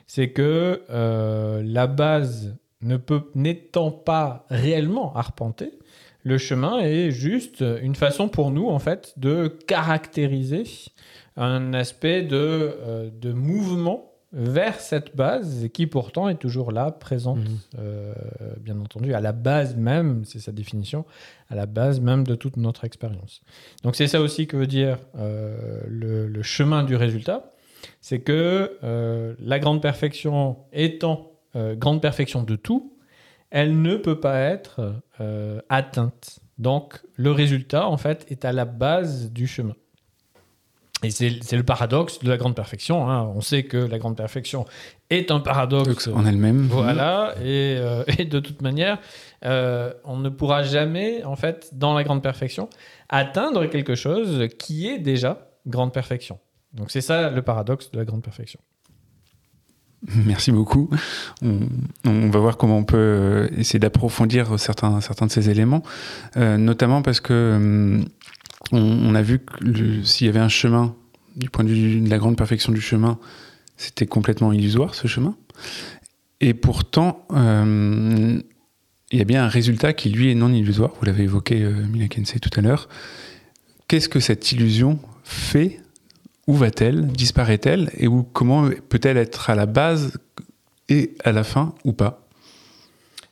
c'est 0.07 0.31
que 0.31 0.81
euh, 0.89 1.61
la 1.63 1.87
base 1.87 2.57
ne 2.81 2.97
peut, 2.97 3.29
n'étant 3.35 3.91
pas 3.91 4.45
réellement 4.49 5.15
arpentée, 5.15 5.77
le 6.23 6.37
chemin 6.37 6.79
est 6.79 7.11
juste 7.11 7.63
une 7.81 7.95
façon 7.95 8.29
pour 8.29 8.51
nous, 8.51 8.67
en 8.67 8.79
fait, 8.79 9.13
de 9.17 9.47
caractériser 9.47 10.63
un 11.37 11.73
aspect 11.73 12.21
de, 12.23 12.37
euh, 12.37 13.09
de 13.11 13.31
mouvement 13.31 14.07
vers 14.33 14.79
cette 14.79 15.15
base 15.15 15.67
qui 15.73 15.87
pourtant 15.87 16.29
est 16.29 16.35
toujours 16.39 16.71
là, 16.71 16.89
présente, 16.91 17.39
Mhm. 17.39 17.57
euh, 17.79 18.13
bien 18.61 18.79
entendu, 18.79 19.13
à 19.13 19.19
la 19.19 19.33
base 19.33 19.75
même, 19.75 20.23
c'est 20.23 20.39
sa 20.39 20.53
définition, 20.53 21.03
à 21.49 21.55
la 21.55 21.65
base 21.65 21.99
même 21.99 22.23
de 22.25 22.35
toute 22.35 22.55
notre 22.55 22.85
expérience. 22.85 23.41
Donc 23.83 23.97
c'est 23.97 24.07
ça 24.07 24.21
aussi 24.21 24.47
que 24.47 24.55
veut 24.55 24.67
dire 24.67 24.99
euh, 25.17 25.81
le, 25.87 26.27
le 26.27 26.43
chemin 26.43 26.83
du 26.83 26.95
résultat, 26.95 27.51
c'est 27.99 28.19
que 28.19 28.77
euh, 28.83 29.33
la 29.39 29.59
grande 29.59 29.81
perfection 29.81 30.57
étant 30.71 31.27
grande 31.75 32.01
perfection 32.01 32.43
de 32.43 32.55
tout, 32.55 32.93
elle 33.49 33.81
ne 33.81 33.97
peut 33.97 34.21
pas 34.21 34.39
être 34.39 34.93
atteinte. 35.67 36.39
Donc 36.57 37.01
le 37.17 37.31
résultat, 37.31 37.85
en 37.87 37.97
fait, 37.97 38.25
est 38.29 38.45
à 38.45 38.53
la 38.53 38.63
base 38.63 39.29
du 39.33 39.47
chemin. 39.47 39.75
Et 41.03 41.09
c'est 41.09 41.29
le 41.53 41.63
paradoxe 41.63 42.19
de 42.19 42.29
la 42.29 42.37
grande 42.37 42.55
perfection. 42.55 43.09
hein. 43.09 43.31
On 43.35 43.41
sait 43.41 43.63
que 43.63 43.77
la 43.77 43.97
grande 43.97 44.15
perfection 44.15 44.65
est 45.09 45.31
un 45.31 45.39
paradoxe. 45.39 46.07
en 46.07 46.25
elle-même 46.25 46.67
Voilà, 46.67 47.33
et, 47.41 47.75
euh, 47.79 48.03
et 48.19 48.25
de 48.25 48.39
toute 48.39 48.61
manière, 48.61 48.99
euh, 49.43 49.93
on 50.05 50.17
ne 50.17 50.29
pourra 50.29 50.61
jamais, 50.61 51.23
en 51.23 51.35
fait, 51.35 51.71
dans 51.73 51.95
la 51.95 52.03
grande 52.03 52.21
perfection, 52.21 52.69
atteindre 53.09 53.65
quelque 53.65 53.95
chose 53.95 54.47
qui 54.59 54.87
est 54.87 54.99
déjà 54.99 55.49
grande 55.65 55.91
perfection. 55.91 56.39
Donc 56.73 56.91
c'est 56.91 57.01
ça 57.01 57.29
le 57.29 57.41
paradoxe 57.41 57.91
de 57.91 57.97
la 57.97 58.05
grande 58.05 58.23
perfection. 58.23 58.59
Merci 60.25 60.51
beaucoup. 60.51 60.89
On, 61.43 61.59
on, 62.05 62.29
va 62.29 62.39
voir 62.39 62.57
comment 62.57 62.77
on 62.77 62.83
peut 62.83 62.97
euh, 62.97 63.47
essayer 63.55 63.79
d'approfondir 63.79 64.57
certains, 64.59 64.99
certains 64.99 65.27
de 65.27 65.31
ces 65.31 65.49
éléments, 65.49 65.83
euh, 66.37 66.57
notamment 66.57 67.03
parce 67.03 67.19
que 67.19 67.33
euh, 67.33 68.03
on, 68.71 69.15
a 69.15 69.21
vu 69.21 69.39
que 69.39 70.03
s'il 70.03 70.27
y 70.27 70.29
avait 70.29 70.39
un 70.39 70.49
chemin, 70.49 70.95
du 71.35 71.49
point 71.49 71.63
de 71.63 71.69
vue 71.69 72.01
de 72.01 72.09
la 72.09 72.17
grande 72.17 72.37
perfection 72.37 72.71
du 72.71 72.81
chemin, 72.81 73.19
c'était 73.77 74.05
complètement 74.05 74.51
illusoire 74.51 74.95
ce 74.95 75.07
chemin. 75.07 75.35
Et 76.39 76.53
pourtant, 76.53 77.25
euh, 77.31 78.39
il 79.11 79.19
y 79.19 79.21
a 79.21 79.25
bien 79.25 79.43
un 79.43 79.47
résultat 79.47 79.93
qui, 79.93 80.09
lui, 80.09 80.31
est 80.31 80.35
non 80.35 80.51
illusoire. 80.51 80.91
Vous 80.99 81.05
l'avez 81.05 81.23
évoqué, 81.23 81.61
euh, 81.61 81.71
Mila 81.71 82.07
Kensei, 82.07 82.39
tout 82.39 82.49
à 82.57 82.61
l'heure. 82.61 82.89
Qu'est-ce 83.87 84.09
que 84.09 84.19
cette 84.19 84.51
illusion 84.51 84.99
fait? 85.23 85.79
Où 86.47 86.53
va-t-elle? 86.53 87.07
Disparaît-elle? 87.07 87.91
Et 87.97 88.07
où, 88.07 88.23
comment 88.23 88.69
peut-elle 88.89 89.17
être 89.17 89.49
à 89.49 89.55
la 89.55 89.65
base 89.65 90.17
et 90.89 91.15
à 91.23 91.31
la 91.31 91.43
fin 91.43 91.75
ou 91.85 91.93
pas? 91.93 92.27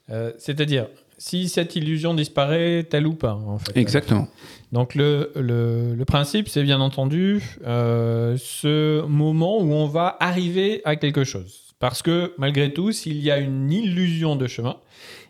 Euh, 0.10 0.32
C'est-à-dire, 0.38 0.88
si 1.20 1.50
cette 1.50 1.76
illusion 1.76 2.14
disparaît, 2.14 2.86
telle 2.90 3.06
ou 3.06 3.14
pas, 3.14 3.34
en 3.34 3.60
fait. 3.60 3.78
Exactement. 3.78 4.28
Donc 4.72 4.96
le, 4.96 5.32
le, 5.36 5.94
le 5.94 6.06
principe, 6.06 6.48
c'est 6.48 6.64
bien 6.64 6.80
entendu 6.80 7.44
euh, 7.68 8.38
ce 8.40 9.06
moment 9.06 9.60
où 9.60 9.74
on 9.74 9.86
va 9.86 10.16
arriver 10.22 10.82
à 10.86 10.96
quelque 10.96 11.26
chose. 11.26 11.76
Parce 11.78 12.02
que 12.02 12.34
malgré 12.38 12.72
tout, 12.72 12.92
s'il 12.94 13.22
y 13.22 13.32
a 13.32 13.38
une 13.38 13.72
illusion 13.72 14.38
de 14.38 14.48
chemin, 14.48 14.78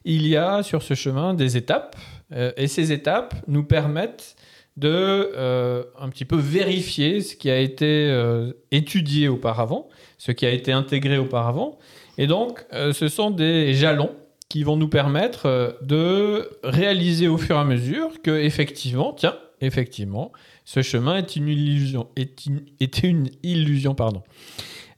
il 0.05 0.27
y 0.27 0.37
a 0.37 0.61
sur 0.61 0.83
ce 0.83 0.93
chemin 0.93 1.33
des 1.33 1.57
étapes, 1.57 1.95
euh, 2.33 2.51
et 2.55 2.67
ces 2.67 2.91
étapes 2.91 3.33
nous 3.47 3.63
permettent 3.63 4.35
de 4.77 5.31
euh, 5.35 5.83
un 5.99 6.09
petit 6.09 6.25
peu 6.25 6.37
vérifier 6.37 7.21
ce 7.21 7.35
qui 7.35 7.49
a 7.49 7.59
été 7.59 8.15
étudié 8.71 9.27
auparavant, 9.27 9.89
ce 10.19 10.31
qui 10.31 10.45
a 10.45 10.51
été 10.51 10.71
intégré 10.71 11.17
auparavant. 11.17 11.79
Et 12.19 12.27
donc, 12.27 12.63
ce 12.71 13.07
sont 13.07 13.31
des 13.31 13.73
jalons 13.73 14.11
qui 14.49 14.63
vont 14.63 14.75
nous 14.75 14.89
permettre 14.89 15.45
euh, 15.45 15.71
de 15.81 16.49
réaliser 16.63 17.27
au 17.27 17.37
fur 17.37 17.55
et 17.55 17.59
à 17.59 17.63
mesure 17.63 18.21
que 18.21 18.31
effectivement, 18.31 19.13
tiens, 19.13 19.37
effectivement, 19.61 20.31
ce 20.65 20.81
chemin 20.81 21.17
est 21.17 21.35
une 21.35 21.47
illusion, 21.47 22.07
est 22.15 23.03
une, 23.03 23.29
illusion, 23.43 23.95
pardon. 23.95 24.23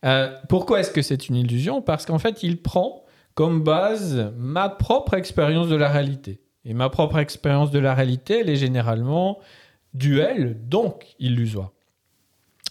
Euh, 0.06 0.34
pourquoi 0.50 0.80
est-ce 0.80 0.92
que 0.92 1.02
c'est 1.02 1.28
une 1.28 1.36
illusion? 1.36 1.82
Parce 1.82 2.06
qu'en 2.06 2.20
fait, 2.20 2.44
il 2.44 2.62
prend 2.62 3.04
comme 3.36 3.64
base 3.64 4.34
ma 4.38 4.70
propre 4.70 5.14
expérience 5.14 5.68
de 5.68 5.76
la 5.76 5.90
réalité. 5.90 6.40
Et 6.64 6.74
ma 6.74 6.90
propre 6.90 7.18
expérience 7.18 7.72
de 7.72 7.80
la 7.80 7.94
réalité, 7.94 8.40
elle 8.42 8.50
est 8.50 8.56
généralement 8.56 9.40
duel, 9.94 10.58
donc 10.68 11.16
illusoire. 11.20 11.72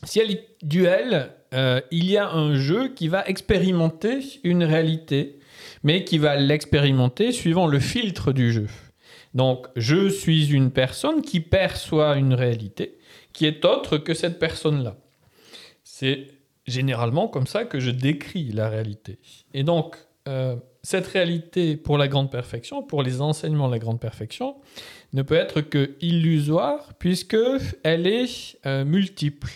Si 0.05 0.21
elle 0.21 0.31
est 0.31 0.49
duel, 0.63 1.31
euh, 1.53 1.81
il 1.91 2.09
y 2.11 2.17
a 2.17 2.31
un 2.31 2.55
jeu 2.55 2.89
qui 2.89 3.09
va 3.09 3.27
expérimenter 3.27 4.21
une 4.45 4.63
réalité, 4.65 5.40
mais 5.83 6.05
qui 6.05 6.19
va 6.19 6.37
l'expérimenter 6.37 7.33
suivant 7.33 7.67
le 7.67 7.79
filtre 7.79 8.33
du 8.33 8.53
jeu. 8.53 8.67
Donc, 9.35 9.67
je 9.77 10.09
suis 10.09 10.53
une 10.53 10.71
personne 10.71 11.23
qui 11.23 11.41
perçoit 11.41 12.17
une 12.17 12.35
réalité 12.35 12.99
qui 13.33 13.47
est 13.47 13.65
autre 13.65 13.97
que 13.97 14.15
cette 14.15 14.39
personne-là. 14.39 14.97
C'est 15.85 16.27
généralement 16.67 17.29
comme 17.29 17.47
ça 17.47 17.65
que 17.65 17.81
je 17.81 17.91
décris 17.91 18.51
la 18.53 18.69
réalité. 18.69 19.19
Et 19.55 19.63
donc, 19.63 19.97
euh, 20.29 20.57
cette 20.83 21.07
réalité 21.07 21.77
pour 21.77 21.99
la 21.99 22.09
grande 22.09 22.31
perfection, 22.31 22.83
pour 22.83 23.03
les 23.03 23.21
enseignements 23.21 23.69
de 23.69 23.73
la 23.73 23.79
grande 23.79 24.01
perfection, 24.01 24.57
ne 25.13 25.23
peut 25.23 25.35
être 25.35 25.61
que 25.61 25.97
illusoire 26.01 26.95
puisque 26.99 27.37
elle 27.83 28.07
est 28.07 28.59
euh, 28.67 28.85
multiple 28.85 29.51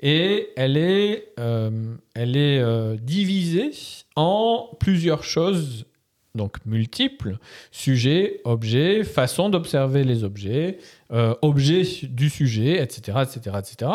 et 0.00 0.50
elle 0.56 0.76
est, 0.76 1.32
euh, 1.38 1.94
elle 2.14 2.36
est 2.36 2.58
euh, 2.60 2.96
divisée 3.00 3.70
en 4.14 4.68
plusieurs 4.78 5.24
choses 5.24 5.86
donc 6.34 6.58
multiples, 6.66 7.38
sujets, 7.70 8.42
objets, 8.44 9.04
façon 9.04 9.48
d'observer 9.48 10.04
les 10.04 10.22
objets, 10.22 10.76
euh, 11.10 11.34
objets 11.40 11.84
du 12.02 12.28
sujet, 12.28 12.82
etc. 12.82 13.20
etc., 13.22 13.56
etc. 13.58 13.90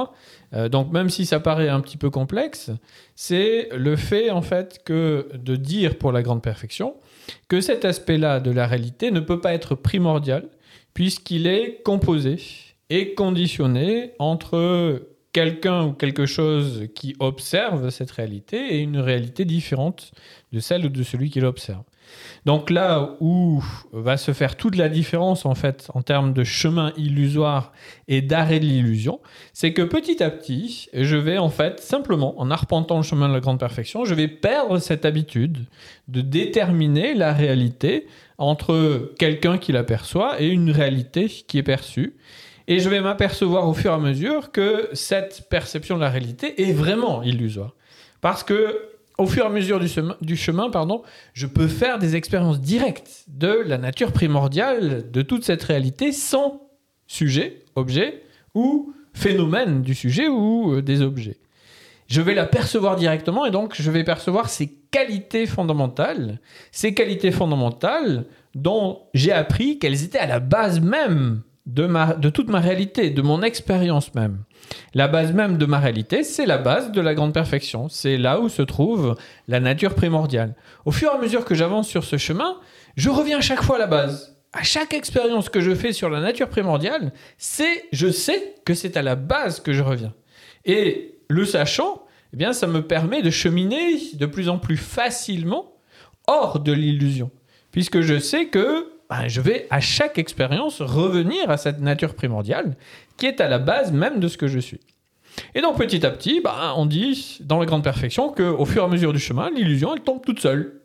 Donc 0.71 0.91
même 0.91 1.11
si 1.11 1.27
ça 1.27 1.39
paraît 1.39 1.69
un 1.69 1.79
petit 1.81 1.97
peu 1.97 2.09
complexe, 2.09 2.71
c'est 3.15 3.69
le 3.71 3.95
fait 3.95 4.31
en 4.31 4.41
fait 4.41 4.81
que 4.83 5.29
de 5.35 5.55
dire 5.55 5.99
pour 5.99 6.11
la 6.11 6.23
grande 6.23 6.41
perfection 6.41 6.95
que 7.47 7.61
cet 7.61 7.85
aspect-là 7.85 8.39
de 8.39 8.49
la 8.49 8.65
réalité 8.65 9.11
ne 9.11 9.19
peut 9.19 9.39
pas 9.39 9.53
être 9.53 9.75
primordial 9.75 10.49
puisqu'il 10.95 11.45
est 11.45 11.83
composé 11.83 12.37
et 12.89 13.13
conditionné 13.13 14.13
entre 14.19 15.10
quelqu'un 15.33 15.85
ou 15.85 15.93
quelque 15.93 16.25
chose 16.25 16.87
qui 16.95 17.15
observe 17.19 17.89
cette 17.89 18.11
réalité 18.11 18.75
et 18.75 18.79
une 18.79 18.97
réalité 18.97 19.45
différente 19.45 20.11
de 20.51 20.59
celle 20.59 20.85
ou 20.85 20.89
de 20.89 21.03
celui 21.03 21.29
qui 21.29 21.39
l'observe. 21.39 21.83
Donc 22.45 22.69
là 22.69 23.15
où 23.19 23.63
va 23.93 24.17
se 24.17 24.33
faire 24.33 24.55
toute 24.57 24.75
la 24.75 24.89
différence 24.89 25.45
en 25.45 25.55
fait 25.55 25.89
en 25.93 26.01
termes 26.01 26.33
de 26.33 26.43
chemin 26.43 26.91
illusoire 26.97 27.71
et 28.07 28.21
d'arrêt 28.21 28.59
de 28.59 28.65
l'illusion, 28.65 29.19
c'est 29.53 29.73
que 29.73 29.81
petit 29.81 30.21
à 30.21 30.29
petit, 30.29 30.89
je 30.93 31.15
vais 31.15 31.37
en 31.37 31.49
fait 31.49 31.79
simplement 31.79 32.39
en 32.39 32.51
arpentant 32.51 32.97
le 32.97 33.03
chemin 33.03 33.29
de 33.29 33.33
la 33.33 33.39
grande 33.39 33.59
perfection, 33.59 34.05
je 34.05 34.13
vais 34.13 34.27
perdre 34.27 34.79
cette 34.79 35.05
habitude 35.05 35.65
de 36.07 36.21
déterminer 36.21 37.13
la 37.13 37.33
réalité 37.33 38.07
entre 38.37 39.13
quelqu'un 39.19 39.57
qui 39.57 39.71
l'aperçoit 39.71 40.41
et 40.41 40.47
une 40.47 40.71
réalité 40.71 41.27
qui 41.27 41.59
est 41.59 41.63
perçue. 41.63 42.15
Et 42.67 42.79
je 42.79 42.89
vais 42.89 43.01
m'apercevoir 43.01 43.67
au 43.67 43.73
fur 43.73 43.91
et 43.91 43.95
à 43.95 43.97
mesure 43.97 44.51
que 44.51 44.89
cette 44.93 45.47
perception 45.49 45.95
de 45.95 46.01
la 46.01 46.09
réalité 46.09 46.69
est 46.69 46.73
vraiment 46.73 47.23
illusoire. 47.23 47.75
Parce 48.21 48.43
que 48.43 48.91
au 49.17 49.27
fur 49.27 49.43
et 49.43 49.47
à 49.47 49.49
mesure 49.49 49.79
du, 50.21 50.35
chemin, 50.35 50.69
pardon, 50.69 51.03
je 51.33 51.45
peux 51.45 51.67
faire 51.67 51.99
des 51.99 52.15
expériences 52.15 52.59
directes 52.59 53.25
de 53.27 53.63
la 53.65 53.77
nature 53.77 54.11
primordiale 54.11 55.11
de 55.11 55.21
toute 55.21 55.43
cette 55.43 55.63
réalité 55.63 56.11
sans 56.11 56.69
sujet, 57.07 57.59
objet 57.75 58.23
ou 58.55 58.93
phénomène 59.13 59.81
du 59.81 59.93
sujet 59.93 60.27
ou 60.27 60.73
euh, 60.73 60.81
des 60.81 61.01
objets. 61.01 61.37
Je 62.07 62.21
vais 62.21 62.33
la 62.33 62.45
percevoir 62.45 62.95
directement 62.95 63.45
et 63.45 63.51
donc 63.51 63.75
je 63.79 63.91
vais 63.91 64.03
percevoir 64.03 64.49
ses 64.49 64.73
qualités 64.91 65.45
fondamentales, 65.45 66.39
ces 66.71 66.93
qualités 66.93 67.31
fondamentales 67.31 68.25
dont 68.55 69.03
j'ai 69.13 69.31
appris 69.31 69.79
qu'elles 69.79 70.03
étaient 70.03 70.19
à 70.19 70.27
la 70.27 70.39
base 70.39 70.79
même 70.81 71.41
de, 71.65 72.29
toute 72.29 72.49
ma 72.49 72.59
réalité, 72.59 73.09
de 73.09 73.21
mon 73.21 73.41
expérience 73.43 74.13
même. 74.15 74.43
La 74.93 75.07
base 75.07 75.33
même 75.33 75.57
de 75.57 75.65
ma 75.65 75.79
réalité, 75.79 76.23
c'est 76.23 76.45
la 76.45 76.57
base 76.57 76.91
de 76.91 77.01
la 77.01 77.13
grande 77.13 77.33
perfection. 77.33 77.89
C'est 77.89 78.17
là 78.17 78.39
où 78.39 78.49
se 78.49 78.61
trouve 78.61 79.15
la 79.47 79.59
nature 79.59 79.95
primordiale. 79.95 80.55
Au 80.85 80.91
fur 80.91 81.11
et 81.11 81.15
à 81.15 81.21
mesure 81.21 81.45
que 81.45 81.55
j'avance 81.55 81.87
sur 81.87 82.03
ce 82.03 82.17
chemin, 82.17 82.57
je 82.95 83.09
reviens 83.09 83.39
à 83.39 83.41
chaque 83.41 83.63
fois 83.63 83.75
à 83.77 83.79
la 83.79 83.87
base. 83.87 84.37
À 84.53 84.63
chaque 84.63 84.93
expérience 84.93 85.49
que 85.49 85.61
je 85.61 85.73
fais 85.73 85.93
sur 85.93 86.09
la 86.09 86.19
nature 86.19 86.49
primordiale, 86.49 87.13
c'est, 87.37 87.85
je 87.93 88.09
sais 88.09 88.55
que 88.65 88.73
c'est 88.73 88.97
à 88.97 89.01
la 89.01 89.15
base 89.15 89.61
que 89.61 89.71
je 89.71 89.81
reviens. 89.81 90.13
Et 90.65 91.19
le 91.29 91.45
sachant, 91.45 92.03
eh 92.33 92.37
bien, 92.37 92.53
ça 92.53 92.67
me 92.67 92.81
permet 92.81 93.21
de 93.21 93.29
cheminer 93.29 93.97
de 94.13 94.25
plus 94.25 94.49
en 94.49 94.57
plus 94.57 94.77
facilement 94.77 95.73
hors 96.27 96.59
de 96.59 96.73
l'illusion. 96.73 97.31
Puisque 97.71 98.01
je 98.01 98.19
sais 98.19 98.47
que 98.47 98.91
ben, 99.11 99.27
je 99.27 99.41
vais 99.41 99.67
à 99.69 99.81
chaque 99.81 100.17
expérience 100.17 100.81
revenir 100.81 101.49
à 101.49 101.57
cette 101.57 101.81
nature 101.81 102.15
primordiale 102.15 102.77
qui 103.17 103.25
est 103.25 103.41
à 103.41 103.49
la 103.49 103.59
base 103.59 103.91
même 103.91 104.21
de 104.21 104.29
ce 104.29 104.37
que 104.37 104.47
je 104.47 104.57
suis. 104.57 104.79
Et 105.53 105.59
donc 105.59 105.77
petit 105.77 106.05
à 106.05 106.11
petit, 106.11 106.39
ben, 106.39 106.73
on 106.77 106.85
dit 106.85 107.39
dans 107.41 107.59
la 107.59 107.65
grande 107.65 107.83
perfection 107.83 108.31
qu'au 108.31 108.63
fur 108.63 108.83
et 108.83 108.85
à 108.85 108.87
mesure 108.87 109.11
du 109.11 109.19
chemin, 109.19 109.49
l'illusion, 109.49 109.93
elle 109.93 110.01
tombe 110.01 110.23
toute 110.23 110.39
seule. 110.39 110.79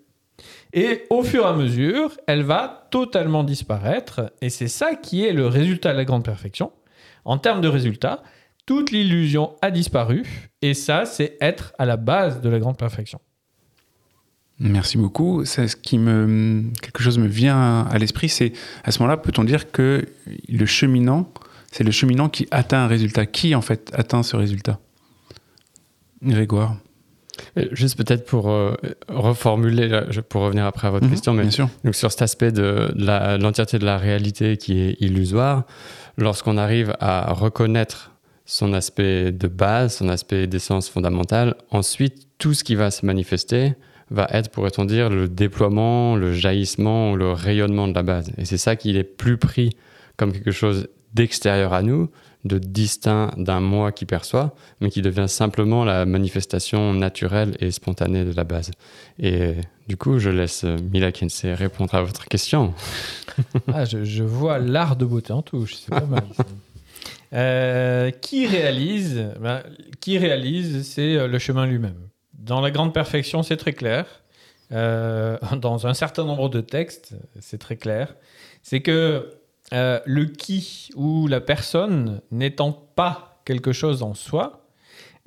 Et 0.73 1.05
au 1.09 1.23
fur 1.23 1.45
et 1.45 1.47
à 1.47 1.53
mesure, 1.53 2.17
elle 2.27 2.43
va 2.43 2.89
totalement 2.91 3.45
disparaître. 3.45 4.33
Et 4.43 4.51
c'est 4.51 4.67
ça 4.67 4.97
qui 4.97 5.25
est 5.25 5.33
le 5.33 5.47
résultat 5.47 5.93
de 5.93 5.97
la 5.97 6.05
grande 6.05 6.25
perfection. 6.25 6.73
En 7.25 7.39
termes 7.39 7.61
de 7.61 7.69
résultat, 7.69 8.25
toute 8.67 8.91
l'illusion 8.91 9.55
a 9.63 9.71
disparu. 9.71 10.25
Et 10.63 10.75
ça, 10.75 11.05
c'est 11.05 11.37
être 11.41 11.75
à 11.79 11.87
la 11.87 11.97
base 11.97 12.41
de 12.41 12.49
la 12.49 12.59
grande 12.59 12.77
perfection. 12.77 13.21
Merci 14.59 14.97
beaucoup. 14.97 15.45
C'est 15.45 15.69
ce 15.69 15.77
qui 15.77 15.99
me 15.99 16.65
quelque 16.81 17.03
chose 17.03 17.19
me 17.19 17.27
vient 17.27 17.83
à 17.83 17.99
l'esprit, 17.99 18.29
c'est 18.29 18.53
à 18.85 18.91
ce 18.91 19.01
moment-là 19.01 19.19
peut-on 19.19 19.45
dire 19.45 19.71
que 19.71 20.07
le 20.49 20.67
cheminant, 20.67 21.31
c'est 21.71 21.85
le 21.85 21.91
cheminant 21.91 22.29
qui 22.29 22.49
atteint 22.51 22.79
un 22.85 22.87
résultat? 22.87 23.27
Qui 23.27 23.55
en 23.55 23.61
fait 23.61 23.91
atteint 23.95 24.23
ce 24.23 24.35
résultat? 24.37 24.79
Grégoire. 26.23 26.77
Juste 27.73 27.99
peut-être 27.99 28.25
pour 28.25 28.49
euh, 28.49 28.75
reformuler, 29.09 30.01
pour 30.31 30.41
revenir 30.43 30.65
après 30.65 30.89
à 30.89 30.91
votre 30.91 31.05
Mhm, 31.05 31.11
question, 31.11 31.35
mais 31.35 31.43
bien 31.43 31.51
sûr. 31.51 31.69
donc 31.85 31.95
sur 31.95 32.11
cet 32.11 32.23
aspect 32.23 32.51
de, 32.51 32.91
l'entièreté 33.39 33.79
de 33.79 33.85
la 33.85 33.99
réalité 33.99 34.57
qui 34.57 34.81
est 34.81 34.97
illusoire, 35.01 35.65
lorsqu'on 36.17 36.57
arrive 36.57 36.97
à 36.99 37.31
reconnaître 37.35 38.13
son 38.47 38.73
aspect 38.73 39.33
de 39.33 39.49
base, 39.49 39.97
son 39.97 40.09
aspect 40.09 40.47
d'essence 40.47 40.89
fondamentale, 40.89 41.57
ensuite 41.71 42.27
tout 42.39 42.55
ce 42.55 42.65
qui 42.65 42.75
va 42.75 42.91
se 42.91 43.05
manifester 43.05 43.75
va 44.11 44.29
être, 44.31 44.51
pourrait-on 44.51 44.85
dire, 44.85 45.11
le 45.11 45.29
déploiement, 45.29 46.17
le 46.17 46.33
jaillissement, 46.33 47.15
le 47.15 47.33
rayonnement 47.33 47.89
de 47.89 47.95
la 47.95 48.03
base. 48.03 48.31
Et 48.39 48.45
c'est 48.45 48.59
ça 48.59 48.77
qu'il 48.77 48.97
est 48.97 49.05
plus 49.05 49.37
pris 49.37 49.77
comme 50.17 50.33
quelque 50.33 50.53
chose 50.53 50.89
d'extérieur 51.15 51.73
à 51.73 51.83
nous, 51.83 52.11
de 52.45 52.59
distinct 52.59 53.33
d'un 53.37 53.61
moi 53.61 53.91
qui 53.91 54.07
perçoit, 54.07 54.55
mais 54.81 54.91
qui 54.91 55.03
devient 55.03 55.29
simplement 55.29 55.85
la 55.85 56.07
manifestation 56.07 56.93
naturelle 56.93 57.57
et 57.61 57.71
spontanée 57.71 58.25
de 58.25 58.33
la 58.33 58.45
base. 58.45 58.71
Et 59.19 59.55
du 59.89 59.97
coup, 59.97 60.19
je 60.19 60.31
laisse 60.31 60.65
Mila 60.65 61.11
Kensei 61.11 61.55
répondre 61.55 61.95
à 61.95 62.03
votre 62.03 62.27
question. 62.27 62.75
ah, 63.73 63.85
je, 63.85 64.05
je, 64.05 64.23
vois 64.23 64.59
l'art 64.59 64.97
de 64.97 65.05
beauté 65.05 65.33
en 65.33 65.43
touche, 65.43 65.75
c'est 65.77 65.91
pas 65.91 66.07
mal. 66.07 66.25
Euh, 67.33 68.11
qui 68.11 68.47
réalise 68.47 69.31
ben, 69.41 69.63
Qui 70.01 70.17
réalise, 70.17 70.89
c'est 70.89 71.17
euh, 71.17 71.27
le 71.27 71.39
chemin 71.39 71.67
lui-même. 71.67 71.99
Dans 72.47 72.61
la 72.61 72.71
grande 72.71 72.95
perfection, 72.95 73.43
c'est 73.43 73.57
très 73.57 73.73
clair. 73.73 74.07
Euh, 74.73 75.37
dans 75.61 75.87
un 75.87 75.95
certain 75.95 76.25
nombre 76.25 76.49
de 76.49 76.61
textes, 76.61 77.15
c'est 77.41 77.59
très 77.59 77.77
clair. 77.77 78.15
C'est 78.63 78.81
que 78.81 79.33
euh, 79.73 80.01
le 80.07 80.27
qui 80.27 80.91
ou 80.95 81.27
la 81.27 81.41
personne 81.41 82.21
n'étant 82.31 82.73
pas 82.73 83.41
quelque 83.45 83.73
chose 83.73 84.05
en 84.05 84.15
soi, 84.15 84.65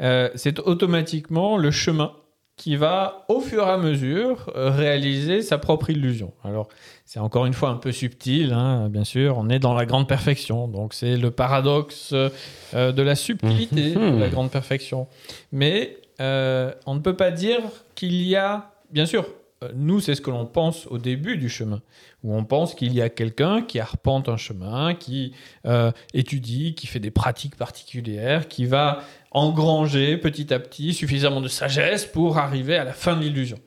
euh, 0.02 0.30
c'est 0.36 0.60
automatiquement 0.60 1.58
le 1.58 1.72
chemin 1.72 2.14
qui 2.56 2.78
va 2.78 3.26
au 3.30 3.40
fur 3.40 3.68
et 3.68 3.70
à 3.70 3.78
mesure 3.78 4.52
réaliser 4.54 5.42
sa 5.42 5.58
propre 5.58 5.90
illusion. 5.90 6.34
Alors 6.44 6.68
c'est 7.06 7.20
encore 7.20 7.46
une 7.46 7.54
fois 7.54 7.70
un 7.70 7.78
peu 7.78 7.94
subtil, 7.94 8.52
hein, 8.52 8.90
bien 8.90 9.06
sûr, 9.06 9.38
on 9.38 9.50
est 9.50 9.60
dans 9.60 9.74
la 9.74 9.86
grande 9.86 10.10
perfection, 10.10 10.68
donc 10.68 10.94
c'est 10.94 11.16
le 11.16 11.32
paradoxe 11.32 12.12
de 12.14 13.02
la 13.02 13.16
subtilité 13.16 13.94
de 13.94 14.20
la 14.20 14.28
grande 14.28 14.52
perfection. 14.52 15.08
Mais 15.54 15.99
on 16.20 16.96
ne 16.96 17.00
peut 17.00 17.16
pas 17.16 17.32
dire 17.32 17.62
qu'il 17.96 18.22
y 18.22 18.36
a, 18.36 18.72
bien 18.92 19.06
sûr, 19.06 19.26
nous, 19.74 20.00
c'est 20.00 20.16
ce 20.16 20.22
que 20.22 20.32
l'on 20.32 20.46
pense 20.46 20.88
au 20.88 20.98
début 20.98 21.38
du 21.38 21.50
chemin, 21.50 21.82
où 22.24 22.34
on 22.34 22.46
pense 22.46 22.74
qu'il 22.74 22.94
y 22.94 23.02
a 23.02 23.10
quelqu'un 23.10 23.62
qui 23.62 23.80
arpente 23.80 24.30
un 24.30 24.38
chemin, 24.38 24.94
qui 24.94 25.34
euh, 25.66 25.92
étudie, 26.14 26.76
qui 26.76 26.88
fait 26.88 27.00
des 27.00 27.12
pratiques 27.12 27.58
particulières, 27.58 28.48
qui 28.48 28.66
va 28.66 29.02
engranger 29.32 30.18
petit 30.18 30.54
à 30.54 30.60
petit 30.60 30.94
suffisamment 30.94 31.42
de 31.42 31.50
sagesse 31.50 32.06
pour 32.06 32.38
arriver 32.38 32.78
à 32.78 32.86
la 32.86 32.94
fin 32.94 33.18
de 33.18 33.22
l'illusion. 33.22 33.60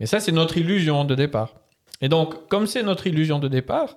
Mais 0.00 0.06
ça, 0.06 0.18
c'est 0.18 0.32
notre 0.32 0.58
illusion 0.58 1.04
de 1.04 1.14
départ. 1.14 1.54
Et 2.00 2.08
donc, 2.08 2.48
comme 2.48 2.66
c'est 2.66 2.82
notre 2.82 3.06
illusion 3.06 3.38
de 3.38 3.48
départ, 3.48 3.96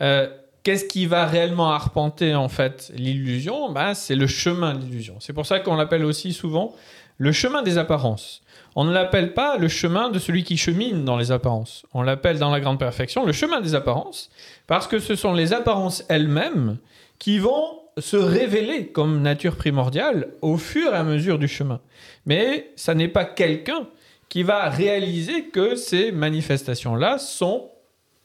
euh, 0.00 0.28
qu'est-ce 0.62 0.84
qui 0.84 1.06
va 1.06 1.26
réellement 1.26 1.72
arpenter 1.72 2.34
en 2.34 2.48
fait 2.48 2.92
l'illusion? 2.94 3.72
Ben, 3.72 3.94
C'est 3.94 4.14
le 4.14 4.26
chemin 4.26 4.74
de 4.74 4.80
l'illusion. 4.84 5.16
C'est 5.18 5.32
pour 5.32 5.46
ça 5.46 5.60
qu'on 5.60 5.76
l'appelle 5.76 6.04
aussi 6.04 6.34
souvent 6.34 6.74
le 7.20 7.32
chemin 7.32 7.62
des 7.62 7.76
apparences. 7.76 8.40
On 8.74 8.84
ne 8.84 8.92
l'appelle 8.92 9.34
pas 9.34 9.58
le 9.58 9.68
chemin 9.68 10.08
de 10.08 10.18
celui 10.18 10.42
qui 10.42 10.56
chemine 10.56 11.04
dans 11.04 11.18
les 11.18 11.32
apparences. 11.32 11.84
On 11.92 12.00
l'appelle 12.00 12.38
dans 12.38 12.50
la 12.50 12.60
grande 12.60 12.78
perfection 12.78 13.26
le 13.26 13.32
chemin 13.32 13.60
des 13.60 13.74
apparences, 13.74 14.30
parce 14.66 14.86
que 14.86 14.98
ce 14.98 15.14
sont 15.14 15.34
les 15.34 15.52
apparences 15.52 16.02
elles-mêmes 16.08 16.78
qui 17.18 17.38
vont 17.38 17.80
se 17.98 18.16
révéler 18.16 18.86
comme 18.86 19.20
nature 19.20 19.56
primordiale 19.56 20.28
au 20.40 20.56
fur 20.56 20.94
et 20.94 20.96
à 20.96 21.02
mesure 21.02 21.38
du 21.38 21.46
chemin. 21.46 21.80
Mais 22.24 22.70
ça 22.74 22.94
n'est 22.94 23.08
pas 23.08 23.26
quelqu'un 23.26 23.86
qui 24.30 24.42
va 24.42 24.70
réaliser 24.70 25.48
que 25.48 25.76
ces 25.76 26.12
manifestations-là 26.12 27.18
sont 27.18 27.68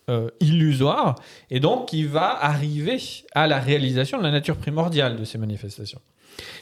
euh, 0.10 0.30
illusoires 0.40 1.16
et 1.50 1.60
donc 1.60 1.90
qui 1.90 2.06
va 2.06 2.30
arriver 2.30 3.02
à 3.34 3.46
la 3.48 3.60
réalisation 3.60 4.20
de 4.20 4.24
la 4.24 4.32
nature 4.32 4.56
primordiale 4.56 5.18
de 5.18 5.26
ces 5.26 5.38
manifestations. 5.38 6.00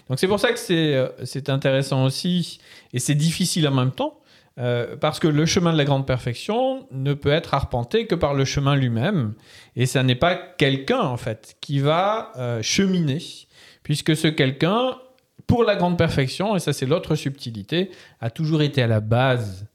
Donc 0.10 0.20
c'est 0.20 0.28
pour 0.28 0.40
ça 0.40 0.52
que 0.52 0.60
c'est 0.60 0.96
euh, 0.96 1.08
intéressant 1.48 2.06
aussi, 2.06 2.60
et 2.94 3.00
c'est 3.00 3.16
difficile 3.16 3.68
en 3.68 3.74
même 3.74 3.92
temps, 3.92 4.20
euh, 4.60 4.96
parce 4.98 5.20
que 5.20 5.28
le 5.28 5.46
chemin 5.46 5.74
de 5.74 5.78
la 5.78 5.86
grande 5.86 6.06
perfection 6.06 6.88
ne 6.92 7.14
peut 7.14 7.32
être 7.32 7.54
arpenté 7.54 8.06
que 8.06 8.16
par 8.16 8.34
le 8.34 8.46
chemin 8.46 8.76
lui-même, 8.76 9.34
et 9.76 9.86
ça 9.86 10.04
n'est 10.04 10.16
pas 10.16 10.36
quelqu'un 10.36 11.02
en 11.02 11.18
fait 11.18 11.56
qui 11.62 11.80
va 11.80 12.32
euh, 12.38 12.62
cheminer, 12.62 13.20
puisque 13.84 14.16
ce 14.16 14.28
quelqu'un, 14.28 14.98
pour 15.48 15.64
la 15.64 15.76
grande 15.76 15.98
perfection, 15.98 16.56
et 16.56 16.60
ça 16.60 16.74
c'est 16.74 16.86
l'autre 16.86 17.16
subtilité, 17.16 17.92
a 18.22 18.30
toujours 18.30 18.62
été 18.62 18.82
à 18.82 18.88
la 18.88 19.00
base 19.00 19.68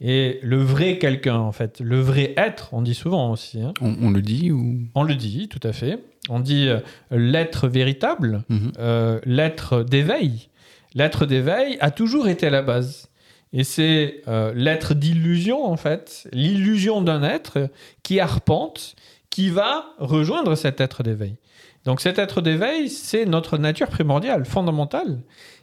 et 0.00 0.38
le 0.42 0.58
vrai 0.58 0.98
quelqu'un, 0.98 1.38
en 1.38 1.52
fait, 1.52 1.80
le 1.80 2.00
vrai 2.00 2.34
être, 2.36 2.70
on 2.72 2.82
dit 2.82 2.94
souvent 2.94 3.30
aussi. 3.30 3.62
Hein. 3.62 3.72
On, 3.80 4.10
le 4.10 4.20
dit 4.22 4.50
ou? 4.50 4.80
On 4.94 5.02
le 5.02 5.14
dit, 5.14 5.48
tout 5.48 5.66
à 5.66 5.72
fait. 5.72 5.98
On 6.28 6.40
dit 6.40 6.68
euh, 6.68 6.80
l'être 7.10 7.68
véritable, 7.68 8.44
mhm. 8.48 8.72
euh, 8.78 9.20
l'être 9.24 9.82
d'éveil. 9.82 10.48
L'être 10.94 11.26
d'éveil 11.26 11.76
a 11.80 11.90
toujours 11.90 12.28
été 12.28 12.46
à 12.46 12.50
la 12.50 12.62
base. 12.62 13.08
Et 13.52 13.62
c'est 13.62 14.22
euh, 14.26 14.52
l'être 14.54 14.94
d'illusion, 14.94 15.64
en 15.64 15.76
fait, 15.76 16.28
l'illusion 16.32 17.02
d'un 17.02 17.22
être 17.22 17.70
qui 18.02 18.18
arpente, 18.18 18.96
qui 19.30 19.48
va 19.48 19.86
rejoindre 19.98 20.56
cet 20.56 20.80
être 20.80 21.04
d'éveil. 21.04 21.36
Donc 21.84 22.00
cet 22.00 22.18
être 22.18 22.40
d'éveil, 22.40 22.88
c'est 22.88 23.26
notre 23.26 23.56
nature 23.56 23.88
primordiale, 23.88 24.44
fondamentale. 24.44 25.20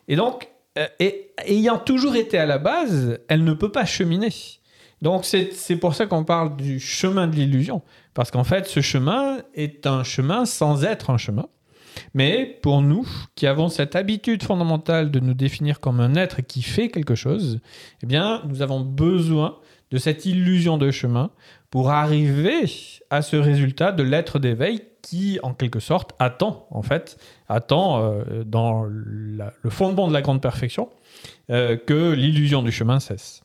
Et 0.07 0.15
donc, 0.15 0.49
euh, 0.77 0.87
et 0.99 1.31
ayant 1.45 1.77
toujours 1.77 2.15
été 2.15 2.37
à 2.37 2.45
la 2.45 2.59
base, 2.59 3.19
elle 3.27 3.43
ne 3.43 3.53
peut 3.53 3.71
pas 3.71 3.83
cheminer. 3.83 4.33
Donc 5.01 5.25
c'est 5.25 5.75
pour 5.75 5.95
ça 5.95 6.05
qu'on 6.05 6.23
parle 6.23 6.55
du 6.55 6.79
chemin 6.79 7.27
de 7.27 7.35
l'illusion. 7.35 7.81
Parce 8.13 8.31
qu'en 8.31 8.43
fait, 8.43 8.67
ce 8.67 8.81
chemin 8.81 9.39
est 9.53 9.87
un 9.87 10.03
chemin 10.03 10.45
sans 10.45 10.83
être 10.83 11.09
un 11.09 11.17
chemin. 11.17 11.47
Mais 12.13 12.59
pour 12.61 12.81
nous, 12.81 13.07
qui 13.35 13.47
avons 13.47 13.69
cette 13.69 13.95
habitude 13.95 14.43
fondamentale 14.43 15.11
de 15.11 15.19
nous 15.19 15.33
définir 15.33 15.79
comme 15.79 15.99
un 15.99 16.15
être 16.15 16.41
qui 16.41 16.61
fait 16.61 16.89
quelque 16.89 17.15
chose, 17.15 17.59
eh 18.01 18.05
bien, 18.05 18.41
nous 18.47 18.61
avons 18.61 18.81
besoin 18.81 19.57
de 19.91 19.97
cette 19.97 20.25
illusion 20.25 20.77
de 20.77 20.89
chemin 20.89 21.31
pour 21.69 21.91
arriver 21.91 22.65
à 23.09 23.21
ce 23.21 23.35
résultat 23.35 23.91
de 23.91 24.03
l'être 24.03 24.39
d'éveil 24.39 24.81
qui, 25.01 25.39
en 25.43 25.53
quelque 25.53 25.79
sorte, 25.79 26.13
attend, 26.19 26.67
en 26.69 26.81
fait, 26.81 27.17
attend 27.49 28.01
euh, 28.01 28.43
dans 28.45 28.83
le 28.83 29.69
fondement 29.69 30.07
de 30.07 30.13
la 30.13 30.21
grande 30.21 30.41
perfection 30.41 30.89
euh, 31.49 31.75
que 31.75 32.11
l'illusion 32.11 32.61
du 32.61 32.71
chemin 32.71 32.99
cesse. 32.99 33.43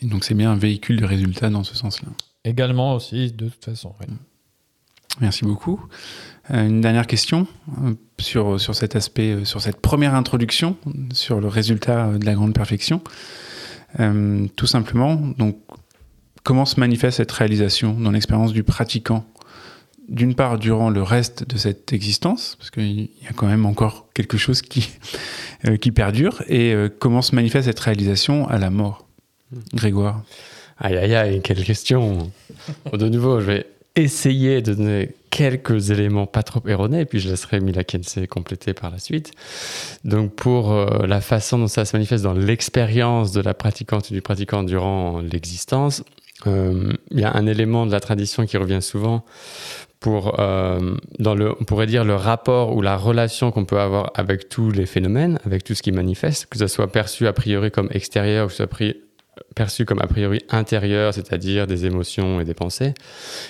Et 0.00 0.06
donc 0.06 0.24
c'est 0.24 0.34
bien 0.34 0.52
un 0.52 0.56
véhicule 0.56 1.00
de 1.00 1.04
résultat 1.04 1.50
dans 1.50 1.64
ce 1.64 1.74
sens-là. 1.74 2.08
Également 2.44 2.94
aussi, 2.94 3.32
de 3.32 3.48
toute 3.48 3.64
façon. 3.64 3.94
Merci 5.20 5.44
beaucoup. 5.44 5.84
Euh, 6.50 6.66
une 6.66 6.80
dernière 6.80 7.06
question 7.06 7.46
sur, 8.18 8.60
sur 8.60 8.74
cet 8.74 8.96
aspect, 8.96 9.44
sur 9.44 9.60
cette 9.60 9.80
première 9.80 10.14
introduction, 10.14 10.76
sur 11.12 11.40
le 11.40 11.48
résultat 11.48 12.12
de 12.12 12.24
la 12.24 12.34
grande 12.34 12.54
perfection. 12.54 13.02
tout 13.96 14.66
simplement, 14.66 15.14
donc, 15.14 15.56
comment 16.44 16.64
se 16.64 16.78
manifeste 16.78 17.18
cette 17.18 17.32
réalisation 17.32 17.94
dans 17.94 18.10
l'expérience 18.10 18.52
du 18.52 18.62
pratiquant 18.62 19.24
d'une 20.08 20.34
part 20.34 20.58
durant 20.58 20.90
le 20.90 21.02
reste 21.02 21.46
de 21.46 21.58
cette 21.58 21.92
existence, 21.92 22.56
parce 22.58 22.70
qu'il 22.70 23.02
y 23.02 23.26
a 23.28 23.32
quand 23.34 23.46
même 23.46 23.66
encore 23.66 24.08
quelque 24.14 24.38
chose 24.38 24.62
qui, 24.62 24.88
euh, 25.66 25.76
qui 25.76 25.92
perdure, 25.92 26.42
et 26.48 26.72
euh, 26.72 26.88
comment 26.88 27.22
se 27.22 27.34
manifeste 27.34 27.66
cette 27.66 27.80
réalisation 27.80 28.48
à 28.48 28.58
la 28.58 28.70
mort 28.70 29.06
Grégoire? 29.74 30.22
Aïe 30.80 30.96
aïe 30.96 31.14
aïe, 31.14 31.40
quelle 31.42 31.64
question 31.64 32.30
De 32.92 33.08
nouveau, 33.08 33.40
je 33.40 33.46
vais 33.46 33.66
essayer 33.96 34.62
de 34.62 34.74
donner 34.74 35.10
quelques 35.30 35.90
éléments 35.90 36.26
pas 36.26 36.42
trop 36.42 36.62
erronés, 36.68 37.04
puis 37.04 37.18
je 37.18 37.28
laisserai 37.28 37.60
Mila 37.60 37.84
Kensei 37.84 38.26
compléter 38.26 38.74
par 38.74 38.90
la 38.90 38.98
suite. 38.98 39.32
Donc 40.04 40.34
pour 40.34 40.72
euh, 40.72 41.06
la 41.06 41.20
façon 41.20 41.58
dont 41.58 41.66
ça 41.66 41.84
se 41.84 41.96
manifeste 41.96 42.24
dans 42.24 42.32
l'expérience 42.32 43.32
de 43.32 43.40
la 43.40 43.54
pratiquante 43.54 44.10
et 44.10 44.14
du 44.14 44.22
pratiquant 44.22 44.62
durant 44.62 45.20
l'existence, 45.20 46.04
il 46.46 46.96
y 47.10 47.24
a 47.24 47.34
un 47.34 47.46
élément 47.46 47.84
de 47.84 47.90
la 47.90 47.98
tradition 47.98 48.46
qui 48.46 48.56
revient 48.56 48.80
souvent 48.80 49.24
pour, 50.00 50.38
euh, 50.38 50.94
on 51.18 51.64
pourrait 51.64 51.86
dire, 51.86 52.04
le 52.04 52.14
rapport 52.14 52.76
ou 52.76 52.80
la 52.80 52.96
relation 52.96 53.50
qu'on 53.50 53.64
peut 53.64 53.80
avoir 53.80 54.12
avec 54.14 54.48
tous 54.48 54.70
les 54.70 54.86
phénomènes, 54.86 55.40
avec 55.44 55.64
tout 55.64 55.74
ce 55.74 55.82
qui 55.82 55.90
manifeste, 55.90 56.46
que 56.46 56.58
ça 56.58 56.68
soit 56.68 56.90
perçu 56.92 57.26
a 57.26 57.32
priori 57.32 57.70
comme 57.70 57.88
extérieur 57.90 58.46
ou 58.46 58.48
que 58.48 58.52
ce 58.52 58.58
soit 58.58 58.68
perçu 59.54 59.84
comme 59.84 60.00
a 60.00 60.06
priori 60.06 60.40
intérieur, 60.50 61.14
c'est-à-dire 61.14 61.66
des 61.66 61.86
émotions 61.86 62.40
et 62.40 62.44
des 62.44 62.54
pensées. 62.54 62.94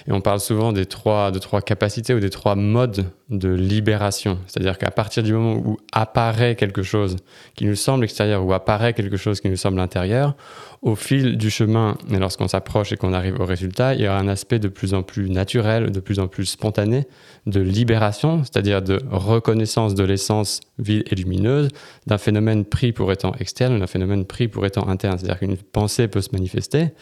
Et 0.06 0.12
on 0.12 0.20
parle 0.20 0.40
souvent 0.40 0.72
des 0.72 0.86
trois, 0.86 1.30
de 1.30 1.38
trois 1.38 1.62
capacités 1.62 2.14
ou 2.14 2.20
des 2.20 2.30
trois 2.30 2.54
modes 2.54 3.06
de 3.28 3.48
libération. 3.48 4.38
C'est-à-dire 4.46 4.78
qu'à 4.78 4.90
partir 4.90 5.22
du 5.22 5.32
moment 5.32 5.54
où 5.54 5.78
apparaît 5.92 6.56
quelque 6.56 6.82
chose 6.82 7.16
qui 7.54 7.66
nous 7.66 7.74
semble 7.74 8.04
extérieur 8.04 8.44
ou 8.44 8.52
apparaît 8.52 8.94
quelque 8.94 9.16
chose 9.16 9.40
qui 9.40 9.48
nous 9.48 9.56
semble 9.56 9.80
intérieur, 9.80 10.34
au 10.82 10.94
fil 10.94 11.36
du 11.36 11.50
chemin, 11.50 11.96
et 12.10 12.18
lorsqu'on 12.18 12.48
s'approche 12.48 12.92
et 12.92 12.96
qu'on 12.96 13.12
arrive 13.12 13.40
au 13.40 13.44
résultat, 13.44 13.94
il 13.94 14.02
y 14.02 14.08
aura 14.08 14.18
un 14.18 14.28
aspect 14.28 14.58
de 14.58 14.68
plus 14.68 14.94
en 14.94 15.02
plus 15.02 15.28
naturel, 15.28 15.90
de 15.90 16.00
plus 16.00 16.20
en 16.20 16.28
plus 16.28 16.46
spontané, 16.46 17.06
de 17.46 17.60
libération, 17.60 18.42
c'est-à-dire 18.44 18.80
de 18.82 19.00
reconnaissance 19.10 19.94
de 19.94 20.04
l'essence 20.04 20.60
vide 20.78 21.02
et 21.10 21.14
lumineuse, 21.14 21.68
d'un 22.06 22.18
phénomène 22.18 22.64
pris 22.64 22.92
pour 22.92 23.10
étant 23.10 23.32
externe, 23.40 23.78
d'un 23.78 23.86
phénomène 23.86 24.24
pris 24.24 24.48
pour 24.48 24.66
étant 24.66 24.88
interne. 24.88 25.18
C'est-à-dire 25.18 25.40
qu'une 25.40 25.56
pensée 25.56 26.06
peut 26.06 26.20
se 26.20 26.30
manifester 26.32 26.92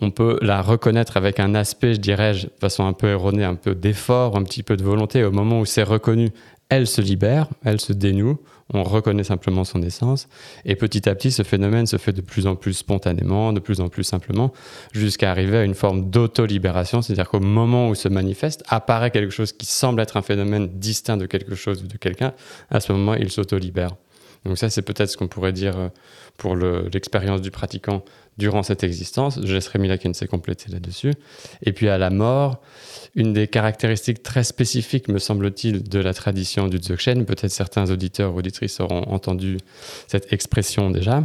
on 0.00 0.10
peut 0.10 0.38
la 0.42 0.60
reconnaître 0.62 1.16
avec 1.16 1.40
un 1.40 1.54
aspect, 1.54 1.94
je 1.94 2.00
dirais, 2.00 2.32
de 2.32 2.50
façon 2.60 2.86
un 2.86 2.92
peu 2.92 3.08
erronée, 3.08 3.44
un 3.44 3.54
peu 3.54 3.74
d'effort, 3.74 4.36
un 4.36 4.42
petit 4.42 4.62
peu 4.62 4.76
de 4.76 4.82
volonté. 4.82 5.24
Au 5.24 5.30
moment 5.30 5.60
où 5.60 5.64
c'est 5.64 5.82
reconnu, 5.82 6.30
elle 6.68 6.86
se 6.86 7.00
libère, 7.00 7.48
elle 7.64 7.80
se 7.80 7.92
dénoue, 7.92 8.38
on 8.72 8.82
reconnaît 8.82 9.24
simplement 9.24 9.64
son 9.64 9.82
essence, 9.82 10.28
et 10.64 10.76
petit 10.76 11.08
à 11.08 11.14
petit, 11.14 11.30
ce 11.30 11.42
phénomène 11.42 11.86
se 11.86 11.96
fait 11.96 12.12
de 12.12 12.20
plus 12.20 12.46
en 12.46 12.56
plus 12.56 12.72
spontanément, 12.72 13.52
de 13.52 13.60
plus 13.60 13.80
en 13.80 13.88
plus 13.88 14.04
simplement, 14.04 14.52
jusqu'à 14.92 15.30
arriver 15.30 15.58
à 15.58 15.64
une 15.64 15.74
forme 15.74 16.10
d'auto-libération, 16.10 17.02
c'est-à-dire 17.02 17.28
qu'au 17.28 17.40
moment 17.40 17.88
où 17.88 17.94
se 17.94 18.08
manifeste, 18.08 18.64
apparaît 18.68 19.10
quelque 19.10 19.32
chose 19.32 19.52
qui 19.52 19.66
semble 19.66 20.00
être 20.00 20.16
un 20.16 20.22
phénomène 20.22 20.68
distinct 20.68 21.16
de 21.16 21.26
quelque 21.26 21.54
chose 21.54 21.82
ou 21.82 21.86
de 21.86 21.96
quelqu'un, 21.96 22.32
à 22.70 22.80
ce 22.80 22.92
moment, 22.92 23.14
il 23.14 23.30
s'auto-libère. 23.30 23.90
Donc 24.44 24.58
ça, 24.58 24.68
c'est 24.70 24.82
peut-être 24.82 25.10
ce 25.10 25.16
qu'on 25.16 25.28
pourrait 25.28 25.52
dire 25.52 25.78
euh, 25.78 25.88
pour 26.36 26.56
l'expérience 26.56 27.40
du 27.40 27.50
pratiquant 27.50 28.04
durant 28.36 28.62
cette 28.62 28.82
existence. 28.82 29.38
Je 29.42 29.54
laisserai 29.54 29.78
Mila 29.78 29.98
Kinsey 29.98 30.26
compléter 30.26 30.70
là-dessus. 30.70 31.12
Et 31.62 31.72
puis 31.72 31.88
à 31.88 31.98
la 31.98 32.10
mort, 32.10 32.60
une 33.14 33.32
des 33.32 33.46
caractéristiques 33.46 34.22
très 34.22 34.42
spécifiques, 34.42 35.08
me 35.08 35.18
semble-t-il, 35.18 35.84
de 35.84 35.98
la 36.00 36.12
tradition 36.12 36.66
du 36.66 36.78
Dzogchen, 36.78 37.24
peut-être 37.24 37.52
certains 37.52 37.90
auditeurs 37.90 38.34
ou 38.34 38.38
auditrices 38.38 38.80
auront 38.80 39.04
entendu 39.04 39.58
cette 40.08 40.32
expression 40.32 40.90
déjà, 40.90 41.22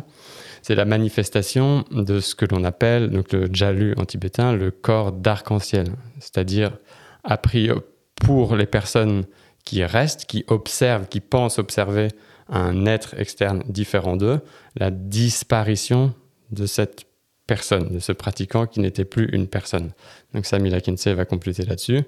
c'est 0.61 0.75
la 0.75 0.85
manifestation 0.85 1.85
de 1.91 2.19
ce 2.19 2.35
que 2.35 2.45
l'on 2.45 2.63
appelle, 2.63 3.09
donc 3.09 3.31
le 3.31 3.49
Jalu 3.51 3.95
en 3.97 4.05
tibétain, 4.05 4.53
le 4.53 4.71
corps 4.71 5.11
d'arc-en-ciel. 5.11 5.87
C'est-à-dire, 6.19 6.77
a 7.23 7.37
priori, 7.37 7.79
pour 8.15 8.55
les 8.55 8.65
personnes 8.65 9.23
qui 9.63 9.83
restent, 9.83 10.25
qui 10.25 10.43
observent, 10.47 11.07
qui 11.07 11.21
pensent 11.21 11.59
observer 11.59 12.09
un 12.49 12.85
être 12.85 13.15
externe 13.17 13.63
différent 13.67 14.15
d'eux, 14.15 14.41
la 14.75 14.91
disparition 14.91 16.13
de 16.51 16.65
cette 16.65 17.05
personne, 17.49 17.89
de 17.89 17.99
ce 17.99 18.11
pratiquant 18.11 18.67
qui 18.67 18.79
n'était 18.79 19.05
plus 19.05 19.27
une 19.33 19.47
personne. 19.47 19.91
Donc 20.33 20.45
Samila 20.45 20.81
Kinsey 20.81 21.13
va 21.15 21.25
compléter 21.25 21.65
là-dessus. 21.65 22.01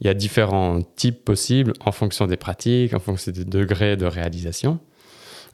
Il 0.00 0.06
y 0.06 0.10
a 0.10 0.14
différents 0.14 0.80
types 0.82 1.22
possibles 1.24 1.74
en 1.80 1.92
fonction 1.92 2.26
des 2.26 2.38
pratiques, 2.38 2.94
en 2.94 2.98
fonction 2.98 3.30
des 3.30 3.44
degrés 3.44 3.96
de 3.96 4.06
réalisation. 4.06 4.80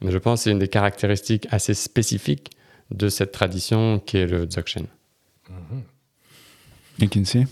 Mais 0.01 0.11
je 0.11 0.17
pense 0.17 0.39
que 0.39 0.43
c'est 0.45 0.51
une 0.51 0.59
des 0.59 0.69
caractéristiques 0.69 1.47
assez 1.51 1.73
spécifiques 1.73 2.51
de 2.91 3.09
cette 3.09 3.33
tradition 3.33 3.99
qui 3.99 4.17
est 4.17 4.27
le 4.27 4.45
Dzogchen. 4.45 4.87
Et 7.01 7.07
Kinsey 7.07 7.45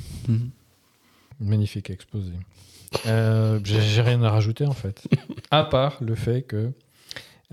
Magnifique 1.42 1.90
exposé. 1.90 2.32
Euh, 3.06 3.60
J'ai 3.64 4.02
rien 4.02 4.22
à 4.24 4.30
rajouter 4.30 4.66
en 4.66 4.74
fait. 4.74 5.08
à 5.52 5.64
part 5.64 5.98
le 6.02 6.16
fait 6.16 6.42
que 6.42 6.72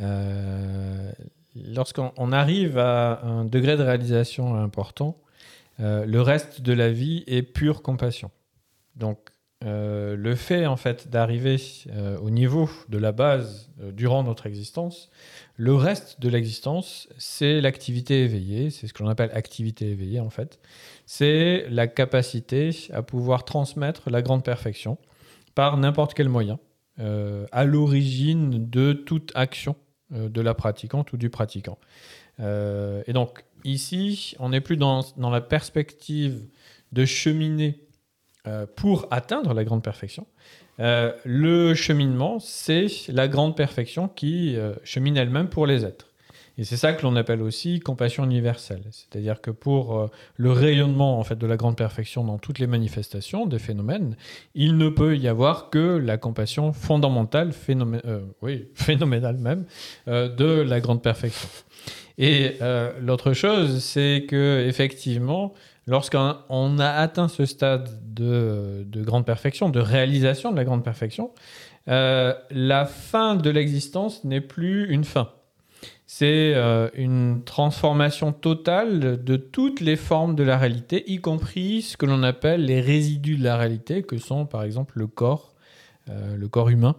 euh, 0.01 1.13
lorsqu'on 1.55 2.33
arrive 2.33 2.79
à 2.79 3.23
un 3.23 3.45
degré 3.45 3.77
de 3.77 3.83
réalisation 3.83 4.55
important, 4.57 5.19
euh, 5.81 6.05
le 6.07 6.21
reste 6.21 6.61
de 6.63 6.73
la 6.73 6.91
vie 6.91 7.25
est 7.27 7.43
pure 7.43 7.83
compassion. 7.83 8.31
Donc, 8.97 9.19
le 9.61 10.35
fait 10.37 10.67
en 10.67 10.77
fait 10.77 11.09
d'arriver 11.09 11.57
au 12.23 12.31
niveau 12.31 12.71
de 12.89 12.97
la 12.97 13.11
base 13.11 13.69
durant 13.93 14.23
notre 14.23 14.47
existence, 14.47 15.11
le 15.57 15.75
reste 15.75 16.21
de 16.21 16.29
l'existence, 16.29 17.09
c'est 17.19 17.61
l'activité 17.61 18.23
éveillée, 18.23 18.71
c'est 18.71 18.87
ce 18.87 18.93
que 18.93 19.03
l'on 19.03 19.09
appelle 19.09 19.31
activité 19.33 19.91
éveillée 19.91 20.21
en 20.21 20.31
fait. 20.31 20.61
C'est 21.07 21.67
la 21.71 21.89
capacité 21.89 22.71
à 22.93 23.03
pouvoir 23.03 23.45
transmettre 23.45 24.11
la 24.11 24.23
grande 24.23 24.45
perfection 24.45 24.97
par 25.59 25.77
n'importe 25.77 26.15
quel 26.15 26.29
moyen, 26.29 26.61
à 27.51 27.65
l'origine 27.65 28.71
de 28.71 28.93
toute 28.93 29.33
action 29.35 29.75
euh, 30.15 30.29
de 30.31 30.41
la 30.41 30.55
pratiquante 30.55 31.13
ou 31.13 31.17
du 31.19 31.29
pratiquant. 31.29 31.79
Euh, 32.41 33.03
et 33.09 33.13
donc 33.13 33.45
ici, 33.65 34.35
on 34.39 34.51
n'est 34.51 34.63
plus 34.63 34.77
dans, 34.79 35.05
la 35.19 35.41
perspective 35.41 36.47
de 36.93 37.05
cheminer 37.05 37.81
euh, 38.47 38.67
pour 38.75 39.09
atteindre 39.11 39.53
la 39.53 39.65
grande 39.65 39.83
perfection. 39.83 40.27
le 40.79 41.75
cheminement, 41.75 42.39
c'est 42.39 42.87
la 43.09 43.29
grande 43.29 43.55
perfection 43.55 44.09
qui 44.09 44.57
chemine 44.85 45.17
elle-même 45.17 45.49
pour 45.49 45.67
les 45.67 45.85
êtres. 45.85 46.08
Et 46.59 46.65
c'est 46.65 46.77
ça 46.77 46.93
que 46.93 47.03
l'on 47.05 47.15
appelle 47.15 47.41
aussi 47.41 47.79
compassion 47.79 48.25
universelle. 48.25 48.83
C'est-à-dire 48.91 49.41
que 49.41 49.53
pour 49.53 49.97
euh, 49.97 50.11
le 50.37 50.51
rayonnement 50.51 51.21
en 51.21 51.23
fait, 51.23 51.37
de 51.37 51.47
la 51.47 51.57
grande 51.57 51.77
perfection 51.77 52.25
dans 52.25 52.39
toutes 52.39 52.59
les 52.59 52.67
manifestations 52.67 53.47
des 53.47 53.61
phénomènes, 53.61 54.17
il 54.57 54.77
ne 54.77 54.89
peut 54.89 55.17
y 55.17 55.29
avoir 55.29 55.71
que 55.71 55.97
la 55.97 56.17
compassion 56.17 56.73
fondamentale, 56.73 57.53
euh, 57.71 58.21
phénoménale 58.75 59.39
même, 59.39 59.67
euh, 60.09 60.29
de 60.29 60.61
la 60.63 60.81
grande 60.81 61.01
perfection. 61.01 61.49
Et 62.21 62.57
l'autre 63.01 63.33
chose, 63.33 63.79
c'est 63.79 64.27
que 64.29 64.67
effectivement, 64.67 65.55
lorsqu'on 65.87 66.79
a 66.81 66.89
atteint 66.89 67.29
ce 67.29 67.45
stade 67.45 67.89
de, 68.13 68.85
de, 68.85 69.05
grande 69.05 69.25
perfection, 69.25 69.69
de 69.69 69.79
réalisation 69.79 70.51
de 70.51 70.57
la 70.57 70.65
grande 70.65 70.83
perfection, 70.83 71.31
la 71.87 72.87
fin 72.87 73.37
de 73.37 73.51
l'existence 73.51 74.25
n'est 74.25 74.41
plus 74.41 74.91
une 74.91 75.05
fin 75.05 75.31
c'est 76.11 76.55
euh, 76.55 76.89
une 76.95 77.43
transformation 77.45 78.33
totale 78.33 79.23
de 79.23 79.37
toutes 79.37 79.81
les 79.81 79.95
formes 79.95 80.35
de 80.35 80.43
la 80.43 80.57
réalité, 80.57 81.05
y 81.07 81.19
compris 81.19 81.83
ce 81.83 81.99
que 81.99 82.07
l'on 82.07 82.23
appelle 82.23 82.65
les 82.65 82.81
résidus 82.81 83.37
de 83.37 83.45
la 83.45 83.59
réalité, 83.59 84.03
que 84.03 84.17
sont 84.17 84.47
par 84.47 84.63
exemple 84.63 84.99
le 84.99 85.07
corps, 85.07 85.53
euh, 86.09 86.35
le 86.35 86.49
corps 86.49 86.71
humain, 86.71 86.97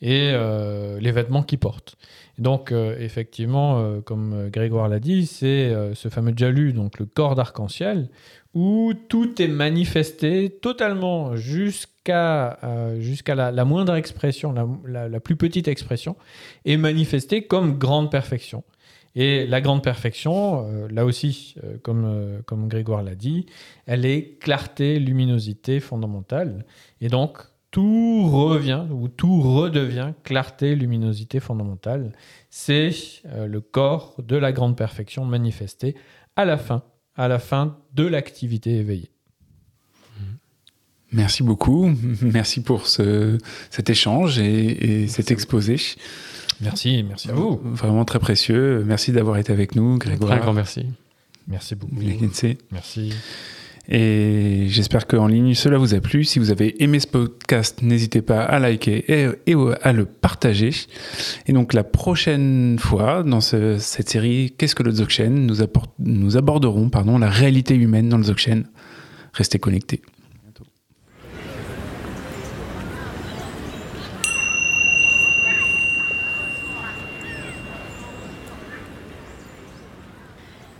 et 0.00 0.30
euh, 0.32 1.00
les 1.00 1.10
vêtements 1.10 1.42
qu'il 1.42 1.58
porte. 1.58 1.96
Donc 2.38 2.70
effectivement, 2.72 4.00
comme 4.02 4.50
Grégoire 4.50 4.88
l'a 4.88 5.00
dit, 5.00 5.26
c'est 5.26 5.74
ce 5.94 6.08
fameux 6.08 6.34
Jalu, 6.36 6.74
donc 6.74 6.98
le 6.98 7.06
corps 7.06 7.34
d'arc-en-ciel, 7.34 8.10
où 8.56 8.94
tout 8.94 9.42
est 9.42 9.48
manifesté 9.48 10.48
totalement 10.48 11.36
jusqu'à 11.36 12.58
euh, 12.64 13.52
la, 13.52 13.64
moindre 13.66 13.94
expression, 13.96 14.54
la, 14.86 15.20
plus 15.20 15.36
petite 15.36 15.68
expression, 15.68 16.16
est 16.64 16.78
manifestée 16.78 17.42
comme 17.42 17.76
grande 17.76 18.10
perfection. 18.10 18.64
Et 19.14 19.46
la 19.46 19.60
grande 19.60 19.82
perfection, 19.82 20.66
euh, 20.66 20.88
là 20.90 21.04
aussi, 21.04 21.54
euh, 21.64 21.76
comme, 21.82 22.40
comme 22.46 22.66
Grégoire 22.66 23.02
l'a 23.02 23.14
dit, 23.14 23.44
elle 23.84 24.06
est 24.06 24.38
clarté, 24.40 24.98
luminosité 25.00 25.78
fondamentale. 25.78 26.64
Et 27.02 27.08
donc, 27.08 27.36
tout 27.76 28.30
revient 28.30 28.84
ou 28.90 29.08
tout 29.08 29.42
redevient 29.42 30.14
clarté, 30.24 30.74
luminosité 30.74 31.40
fondamentale. 31.40 32.12
C'est 32.48 32.90
le 33.36 33.60
corps 33.60 34.14
de 34.26 34.34
la 34.34 34.50
grande 34.50 34.78
perfection 34.78 35.26
manifesté 35.26 35.94
à 36.36 36.46
la 36.46 36.56
fin, 36.56 36.84
à 37.16 37.28
la 37.28 37.38
fin 37.38 37.76
de 37.92 38.06
l'activité 38.06 38.78
éveillée. 38.78 39.10
Merci 41.12 41.42
beaucoup. 41.42 41.92
Merci 42.22 42.62
pour 42.62 42.86
ce, 42.86 43.36
cet 43.68 43.90
échange 43.90 44.38
et, 44.38 45.06
cet 45.08 45.30
exposé. 45.30 45.76
Merci, 46.62 47.04
merci 47.06 47.28
à 47.28 47.34
vous. 47.34 47.60
Vraiment 47.62 48.06
très 48.06 48.20
précieux. 48.20 48.84
Merci 48.86 49.12
d'avoir 49.12 49.36
été 49.36 49.52
avec 49.52 49.76
nous, 49.76 49.98
Grégoire. 49.98 50.32
Un 50.32 50.38
grand 50.38 50.54
merci. 50.54 50.86
Merci 51.46 51.74
beaucoup. 51.74 51.94
Merci. 52.72 53.12
Et 53.88 54.66
j'espère 54.68 55.06
qu'en 55.06 55.26
ligne, 55.26 55.54
cela 55.54 55.78
vous 55.78 55.94
a 55.94 56.00
plu. 56.00 56.24
Si 56.24 56.38
vous 56.38 56.50
avez 56.50 56.82
aimé 56.82 56.98
ce 56.98 57.06
podcast, 57.06 57.82
n'hésitez 57.82 58.22
pas 58.22 58.42
à 58.42 58.58
liker 58.58 59.04
et, 59.08 59.28
à 59.82 59.92
le 59.92 60.04
partager. 60.04 60.70
Et 61.46 61.52
donc 61.52 61.72
la 61.72 61.84
prochaine 61.84 62.78
fois, 62.78 63.22
dans 63.22 63.40
cette 63.40 64.08
série 64.08 64.54
Qu'est-ce 64.58 64.74
que 64.74 64.82
le 64.82 64.90
Dzogchen 64.90 65.46
nous, 65.46 65.56
nous 65.98 66.36
aborderons 66.36 66.88
pardon, 66.88 67.18
la 67.18 67.30
réalité 67.30 67.74
humaine 67.74 68.08
dans 68.08 68.18
le 68.18 68.24
Dzogchen. 68.24 68.64
Restez 69.32 69.58
connectés. 69.58 70.02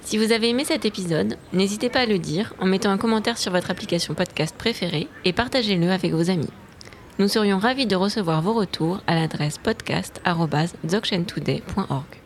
Si 0.06 0.16
vous 0.18 0.30
avez 0.30 0.50
aimé 0.50 0.64
cet 0.64 0.84
épisode, 0.84 1.36
n'hésitez 1.52 1.90
pas 1.90 2.02
à 2.02 2.06
le 2.06 2.20
dire 2.20 2.54
en 2.60 2.66
mettant 2.66 2.90
un 2.90 2.96
commentaire 2.96 3.38
sur 3.38 3.50
votre 3.50 3.72
application 3.72 4.14
podcast 4.14 4.54
préférée 4.56 5.08
et 5.24 5.32
partagez-le 5.32 5.90
avec 5.90 6.12
vos 6.12 6.30
amis. 6.30 6.46
Nous 7.18 7.26
serions 7.26 7.58
ravis 7.58 7.86
de 7.86 7.96
recevoir 7.96 8.40
vos 8.40 8.52
retours 8.52 9.00
à 9.08 9.16
l'adresse 9.16 9.58
podcast.dzogchentoday.org. 9.58 12.25